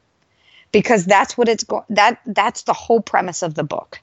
Because 0.72 1.04
that's 1.04 1.38
what 1.38 1.48
it's 1.48 1.64
going 1.64 1.84
that 1.90 2.20
that's 2.26 2.62
the 2.62 2.72
whole 2.72 3.00
premise 3.00 3.42
of 3.42 3.54
the 3.54 3.64
book 3.64 4.00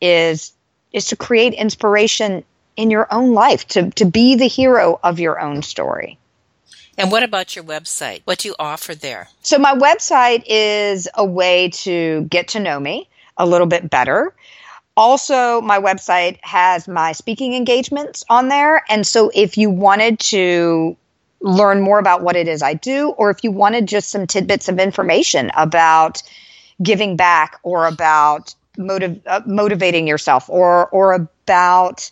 is 0.00 0.52
is 0.92 1.06
to 1.06 1.16
create 1.16 1.54
inspiration 1.54 2.44
in 2.76 2.90
your 2.90 3.12
own 3.12 3.32
life 3.32 3.66
to 3.68 3.90
to 3.90 4.04
be 4.04 4.34
the 4.36 4.48
hero 4.48 4.98
of 5.02 5.20
your 5.20 5.40
own 5.40 5.62
story. 5.62 6.18
And 6.98 7.12
what 7.12 7.22
about 7.22 7.54
your 7.54 7.64
website? 7.64 8.22
What 8.24 8.38
do 8.38 8.48
you 8.48 8.54
offer 8.58 8.94
there? 8.94 9.28
So 9.42 9.58
my 9.58 9.74
website 9.74 10.44
is 10.46 11.08
a 11.14 11.24
way 11.24 11.68
to 11.70 12.22
get 12.22 12.48
to 12.48 12.60
know 12.60 12.80
me 12.80 13.08
a 13.36 13.46
little 13.46 13.66
bit 13.66 13.90
better. 13.90 14.34
Also, 14.96 15.60
my 15.60 15.78
website 15.78 16.38
has 16.42 16.88
my 16.88 17.12
speaking 17.12 17.54
engagements 17.54 18.24
on 18.30 18.48
there. 18.48 18.82
And 18.88 19.06
so 19.06 19.30
if 19.34 19.58
you 19.58 19.68
wanted 19.68 20.18
to 20.20 20.96
learn 21.40 21.82
more 21.82 21.98
about 21.98 22.22
what 22.22 22.34
it 22.34 22.48
is 22.48 22.62
I 22.62 22.74
do, 22.74 23.10
or 23.10 23.30
if 23.30 23.44
you 23.44 23.50
wanted 23.50 23.86
just 23.86 24.08
some 24.08 24.26
tidbits 24.26 24.68
of 24.68 24.78
information 24.78 25.50
about 25.54 26.22
giving 26.82 27.16
back 27.16 27.58
or 27.62 27.86
about 27.86 28.54
motiv- 28.78 29.20
uh, 29.26 29.42
motivating 29.46 30.06
yourself 30.06 30.48
or 30.48 30.88
or 30.88 31.12
about 31.12 32.10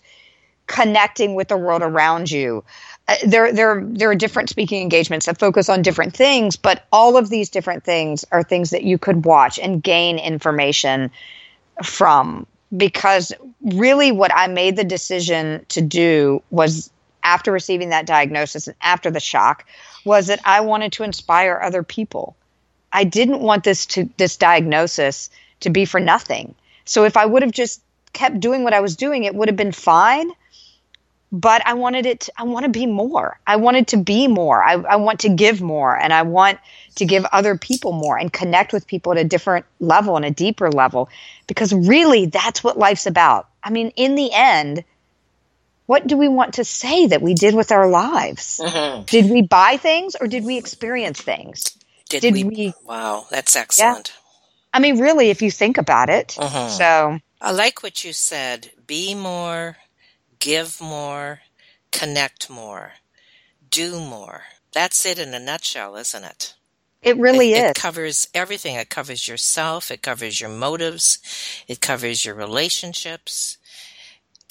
connecting 0.67 1.35
with 1.35 1.49
the 1.49 1.57
world 1.57 1.83
around 1.83 2.31
you. 2.31 2.65
Uh, 3.07 3.17
there, 3.27 3.53
there, 3.53 3.83
there 3.85 4.11
are 4.11 4.15
different 4.15 4.49
speaking 4.49 4.81
engagements 4.81 5.27
that 5.27 5.39
focus 5.39 5.69
on 5.69 5.83
different 5.83 6.17
things, 6.17 6.57
but 6.57 6.87
all 6.91 7.17
of 7.17 7.29
these 7.29 7.51
different 7.51 7.85
things 7.85 8.25
are 8.33 8.43
things 8.43 8.71
that 8.71 8.83
you 8.83 8.97
could 8.97 9.27
watch 9.27 9.59
and 9.59 9.83
gain 9.83 10.19
information 10.19 11.11
from. 11.83 12.47
Because 12.77 13.33
really, 13.63 14.11
what 14.13 14.33
I 14.35 14.47
made 14.47 14.77
the 14.77 14.85
decision 14.85 15.65
to 15.69 15.81
do 15.81 16.43
was 16.51 16.91
after 17.23 17.53
receiving 17.53 17.91
that 17.91 18.07
diagnosis 18.07 18.67
and 18.67 18.77
after 18.83 19.11
the 19.11 19.21
shock, 19.21 19.65
was 20.05 20.27
that 20.27 20.41
I 20.45 20.61
wanted 20.61 20.93
to 20.93 21.05
inspire 21.05 21.61
other 21.63 21.83
people. 21.83 22.37
I 22.93 23.05
didn't 23.05 23.41
want 23.41 23.65
this 23.65 23.87
to 23.87 24.09
this 24.17 24.37
diagnosis 24.37 25.31
to 25.61 25.71
be 25.71 25.85
for 25.85 26.01
nothing. 26.01 26.55
So 26.85 27.05
if 27.05 27.17
I 27.17 27.27
would 27.27 27.43
have 27.43 27.53
just 27.53 27.83
kept 28.13 28.41
doing 28.41 28.63
what 28.63 28.75
I 28.75 28.81
was 28.81 28.97
doing, 28.97 29.25
it 29.25 29.35
would 29.35 29.49
have 29.49 29.57
been 29.57 29.73
fine. 29.73 30.31
But 31.35 31.67
I 31.67 31.75
wanted 31.75 32.07
it, 32.07 32.21
to, 32.21 32.33
I 32.37 32.45
want 32.45 32.65
to 32.65 32.71
be 32.71 32.87
more. 32.87 33.41
I 33.45 33.57
wanted 33.57 33.89
to 33.89 33.97
be 33.97 34.29
more. 34.29 34.63
I, 34.63 34.75
I 34.75 34.97
want 34.97 35.21
to 35.21 35.31
give 35.31 35.61
more 35.61 35.99
and 35.99 36.13
I 36.13 36.23
want 36.23 36.61
to 36.95 37.07
give 37.07 37.25
other 37.25 37.59
people 37.59 37.91
more 37.91 38.17
and 38.17 38.33
connect 38.33 38.73
with 38.73 38.87
people 38.87 39.11
at 39.11 39.19
a 39.19 39.25
different 39.25 39.67
level 39.81 40.15
and 40.15 40.25
a 40.25 40.31
deeper 40.31 40.71
level 40.71 41.09
because 41.49 41.75
really 41.75 42.27
that's 42.27 42.63
what 42.63 42.79
life's 42.79 43.07
about. 43.07 43.49
I 43.65 43.71
mean, 43.71 43.89
in 43.97 44.15
the 44.15 44.31
end, 44.33 44.85
what 45.87 46.07
do 46.07 46.17
we 46.17 46.29
want 46.29 46.55
to 46.55 46.65
say 46.65 47.09
that 47.09 47.21
we 47.21 47.35
did 47.35 47.57
with 47.57 47.73
our 47.73 47.89
lives? 47.89 48.61
Mm-hmm. 48.63 49.03
Did 49.07 49.29
we 49.29 49.43
buy 49.43 49.77
things 49.77 50.15
or 50.15 50.29
did 50.29 50.45
we 50.45 50.57
experience 50.57 51.21
things? 51.21 51.77
Did, 52.09 52.21
did 52.21 52.35
we, 52.35 52.45
we, 52.45 52.75
Wow, 52.87 53.27
that's 53.29 53.57
excellent. 53.57 54.13
Yeah. 54.15 54.21
I 54.73 54.79
mean, 54.79 55.01
really, 55.01 55.31
if 55.31 55.43
you 55.43 55.51
think 55.51 55.79
about 55.79 56.11
it. 56.11 56.37
Uh-huh. 56.39 56.69
So 56.69 57.19
I 57.41 57.51
like 57.51 57.83
what 57.83 58.05
you 58.05 58.13
said. 58.13 58.71
Be 58.87 59.17
more, 59.17 59.77
give 60.45 60.79
more, 60.79 61.41
connect 61.91 62.51
more, 62.51 62.93
do 63.71 63.99
more. 63.99 64.43
That's 64.75 65.07
it 65.07 65.19
in 65.19 65.33
a 65.33 65.41
nutshell, 65.41 65.97
isn't 65.97 66.23
it? 66.23 66.55
It 67.01 67.17
really 67.17 67.55
it, 67.55 67.65
is. 67.65 67.71
It 67.71 67.77
covers 67.77 68.29
everything. 68.35 68.77
It 68.77 68.91
covers 68.91 69.27
yourself. 69.27 69.91
It 69.91 70.03
covers 70.03 70.43
your 70.43 70.51
motives. 70.51 71.19
It 71.67 71.81
covers 71.81 72.27
your 72.27 72.35
relationships 72.35 73.57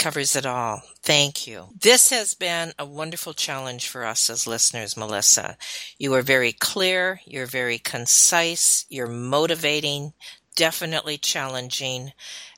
covers 0.04 0.36
it 0.36 0.46
all. 0.46 0.82
Thank 1.02 1.48
you. 1.48 1.70
This 1.80 2.10
has 2.10 2.34
been 2.34 2.74
a 2.78 2.86
wonderful 2.86 3.34
challenge 3.34 3.88
for 3.88 4.04
us 4.04 4.30
as 4.30 4.46
listeners, 4.46 4.98
Melissa. 4.98 5.58
You 5.98 6.14
are 6.16 6.22
very 6.22 6.52
clear, 6.52 7.22
you're 7.26 7.46
very 7.46 7.78
concise, 7.78 8.86
you're 8.90 9.08
motivating, 9.08 10.12
definitely 10.58 11.18
challenging 11.18 12.12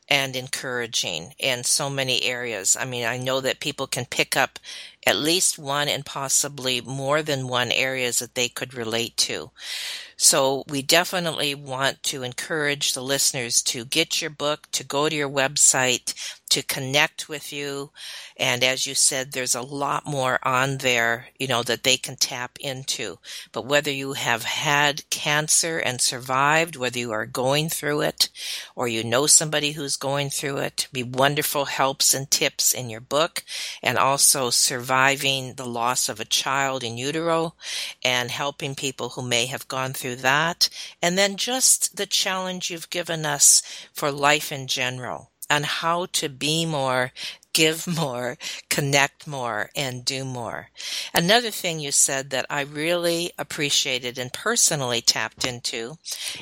and 0.07 0.35
encouraging 0.35 1.33
in 1.39 1.63
so 1.63 1.89
many 1.89 2.23
areas. 2.23 2.77
I 2.79 2.85
mean, 2.85 3.05
I 3.05 3.17
know 3.17 3.41
that 3.41 3.59
people 3.59 3.87
can 3.87 4.05
pick 4.05 4.37
up 4.37 4.59
at 5.05 5.17
least 5.17 5.59
one 5.59 5.87
and 5.87 6.05
possibly 6.05 6.81
more 6.81 7.21
than 7.21 7.47
one 7.47 7.71
areas 7.71 8.19
that 8.19 8.35
they 8.35 8.49
could 8.49 8.73
relate 8.73 9.15
to. 9.17 9.51
So 10.17 10.63
we 10.69 10.81
definitely 10.81 11.53
want 11.55 12.01
to 12.03 12.23
encourage 12.23 12.93
the 12.93 13.01
listeners 13.01 13.61
to 13.63 13.83
get 13.85 14.21
your 14.21 14.29
book, 14.29 14.67
to 14.71 14.83
go 14.83 15.09
to 15.09 15.15
your 15.15 15.29
website, 15.29 16.13
to 16.49 16.63
connect 16.63 17.27
with 17.27 17.51
you. 17.51 17.91
And 18.37 18.63
as 18.63 18.87
you 18.87 18.95
said, 18.95 19.31
there's 19.31 19.55
a 19.55 19.61
lot 19.61 20.05
more 20.05 20.39
on 20.43 20.77
there, 20.77 21.27
you 21.37 21.47
know, 21.47 21.63
that 21.63 21.83
they 21.83 21.97
can 21.97 22.15
tap 22.15 22.57
into. 22.61 23.19
But 23.51 23.65
whether 23.65 23.91
you 23.91 24.13
have 24.13 24.43
had 24.43 25.09
cancer 25.09 25.79
and 25.79 25.99
survived, 25.99 26.77
whether 26.77 26.99
you 26.99 27.11
are 27.11 27.25
going 27.25 27.67
through 27.67 28.01
it 28.01 28.29
or 28.75 28.87
you 28.87 29.03
know 29.03 29.27
somebody 29.27 29.73
who's 29.73 29.97
going 29.97 30.29
through 30.29 30.57
it, 30.57 30.87
be 30.93 31.03
wonderful 31.03 31.65
helps 31.65 32.13
and 32.13 32.31
tips 32.31 32.73
in 32.73 32.89
your 32.89 33.01
book 33.01 33.43
and 33.83 33.97
also 33.97 34.49
survive 34.49 34.94
surviving 34.95 35.55
the 35.55 35.65
loss 35.65 36.07
of 36.07 36.21
a 36.21 36.25
child 36.25 36.81
in 36.81 36.97
utero 36.97 37.53
and 38.01 38.31
helping 38.31 38.73
people 38.73 39.09
who 39.09 39.21
may 39.21 39.45
have 39.45 39.67
gone 39.67 39.91
through 39.91 40.15
that. 40.15 40.69
And 41.01 41.17
then 41.17 41.35
just 41.35 41.97
the 41.97 42.05
challenge 42.05 42.69
you've 42.71 42.89
given 42.89 43.25
us 43.25 43.61
for 43.93 44.09
life 44.09 44.53
in 44.53 44.67
general 44.67 45.31
on 45.49 45.63
how 45.63 46.07
to 46.13 46.29
be 46.29 46.65
more 46.65 47.11
give 47.55 47.87
more, 47.87 48.37
connect 48.69 49.25
more, 49.25 49.69
and 49.77 50.03
do 50.03 50.25
more. 50.25 50.69
Another 51.13 51.49
thing 51.49 51.79
you 51.79 51.91
said 51.91 52.29
that 52.31 52.45
I 52.49 52.61
really 52.61 53.31
appreciated 53.39 54.17
and 54.17 54.31
personally 54.33 54.99
tapped 54.99 55.47
into, 55.47 55.97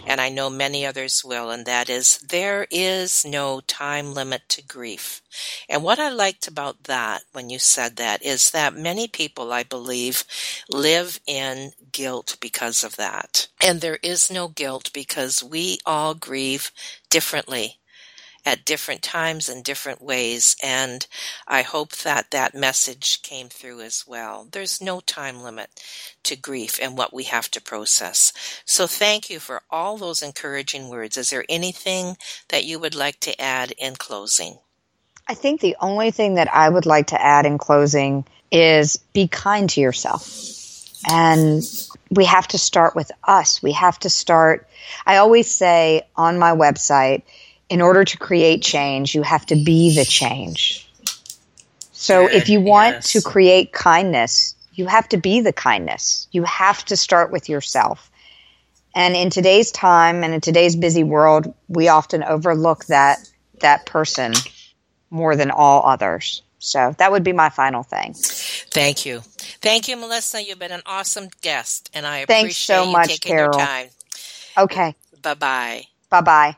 and 0.07 0.19
I 0.19 0.29
know 0.29 0.49
many 0.49 0.87
others 0.87 1.23
will, 1.23 1.51
and 1.51 1.67
that 1.67 1.87
is 1.87 2.17
there 2.17 2.65
is 2.71 3.23
no 3.23 3.61
time 3.61 4.15
limit 4.15 4.41
to 4.49 4.63
grief. 4.63 5.21
And 5.69 5.83
what 5.83 5.99
I 5.99 6.09
liked 6.09 6.47
about 6.47 6.85
that 6.85 7.21
when 7.31 7.51
you 7.51 7.59
said 7.59 7.97
that 7.97 8.23
is 8.25 8.49
that 8.49 8.75
many 8.75 9.07
people, 9.07 9.53
I 9.53 9.61
believe, 9.61 10.23
live 10.67 11.19
in 11.27 11.73
guilt 11.91 12.37
because 12.41 12.83
of 12.83 12.95
that. 12.95 13.49
And 13.63 13.81
there 13.81 13.99
is 14.01 14.31
no 14.31 14.47
guilt 14.47 14.89
because 14.93 15.43
we 15.43 15.77
all 15.85 16.15
grieve 16.15 16.71
differently 17.11 17.77
at 18.45 18.65
different 18.65 19.01
times 19.01 19.47
and 19.49 19.63
different 19.63 20.01
ways. 20.01 20.55
And 20.61 21.05
I 21.47 21.61
hope 21.61 21.95
that 21.97 22.31
that 22.31 22.55
message 22.55 23.21
came 23.21 23.49
through 23.49 23.81
as 23.81 24.05
well. 24.05 24.47
There's 24.51 24.81
no 24.81 24.99
time 24.99 25.41
limit 25.41 25.69
to 26.23 26.35
grief 26.35 26.79
and 26.81 26.97
what 26.97 27.13
we 27.13 27.23
have 27.23 27.49
to 27.51 27.61
process. 27.61 28.33
So 28.65 28.87
thank 28.87 29.29
you 29.29 29.39
for 29.39 29.61
all 29.69 29.97
those 29.97 30.21
encouraging 30.21 30.89
words. 30.89 31.17
Is 31.17 31.29
there 31.29 31.45
anything 31.47 32.17
that 32.49 32.65
you 32.65 32.79
would 32.79 32.95
like 32.95 33.19
to 33.21 33.41
add 33.41 33.71
in 33.77 33.95
closing? 33.95 34.57
I 35.27 35.35
think 35.35 35.61
the 35.61 35.77
only 35.79 36.11
thing 36.11 36.35
that 36.35 36.53
I 36.53 36.67
would 36.67 36.85
like 36.85 37.07
to 37.07 37.21
add 37.21 37.45
in 37.45 37.57
closing 37.57 38.25
is 38.51 38.97
be 39.13 39.27
kind 39.27 39.69
to 39.69 39.81
yourself. 39.81 40.59
And 41.09 41.63
we 42.11 42.25
have 42.25 42.47
to 42.49 42.57
start 42.57 42.95
with 42.95 43.11
us. 43.23 43.61
We 43.61 43.73
have 43.73 43.99
to 43.99 44.09
start. 44.09 44.67
I 45.05 45.17
always 45.17 45.53
say 45.53 46.03
on 46.15 46.39
my 46.39 46.51
website, 46.51 47.23
in 47.69 47.81
order 47.81 48.03
to 48.03 48.17
create 48.17 48.61
change, 48.61 49.15
you 49.15 49.23
have 49.23 49.45
to 49.47 49.55
be 49.55 49.95
the 49.95 50.05
change. 50.05 50.87
So 51.91 52.27
Good, 52.27 52.35
if 52.35 52.49
you 52.49 52.59
want 52.61 52.95
yes. 52.95 53.11
to 53.13 53.21
create 53.21 53.71
kindness, 53.71 54.55
you 54.73 54.87
have 54.87 55.07
to 55.09 55.17
be 55.17 55.41
the 55.41 55.53
kindness. 55.53 56.27
You 56.31 56.43
have 56.43 56.83
to 56.85 56.97
start 56.97 57.31
with 57.31 57.49
yourself. 57.49 58.11
And 58.95 59.15
in 59.15 59.29
today's 59.29 59.71
time 59.71 60.23
and 60.23 60.33
in 60.33 60.41
today's 60.41 60.75
busy 60.75 61.03
world, 61.03 61.53
we 61.67 61.87
often 61.87 62.23
overlook 62.23 62.85
that 62.85 63.19
that 63.61 63.85
person 63.85 64.33
more 65.09 65.35
than 65.35 65.51
all 65.51 65.85
others. 65.85 66.41
So 66.59 66.95
that 66.97 67.11
would 67.11 67.23
be 67.23 67.33
my 67.33 67.49
final 67.49 67.83
thing. 67.83 68.13
Thank 68.13 69.05
you. 69.05 69.21
Thank 69.61 69.87
you, 69.87 69.97
Melissa. 69.97 70.43
You've 70.43 70.59
been 70.59 70.71
an 70.71 70.83
awesome 70.85 71.29
guest 71.41 71.89
and 71.93 72.05
I 72.05 72.25
Thanks 72.25 72.53
appreciate 72.53 72.75
so 72.77 72.85
much, 72.85 73.09
you 73.09 73.15
taking 73.15 73.31
Carol. 73.31 73.57
your 73.57 73.65
time. 73.67 73.87
Okay. 74.57 74.95
Bye 75.21 75.33
bye. 75.33 75.83
Bye 76.09 76.21
bye. 76.21 76.57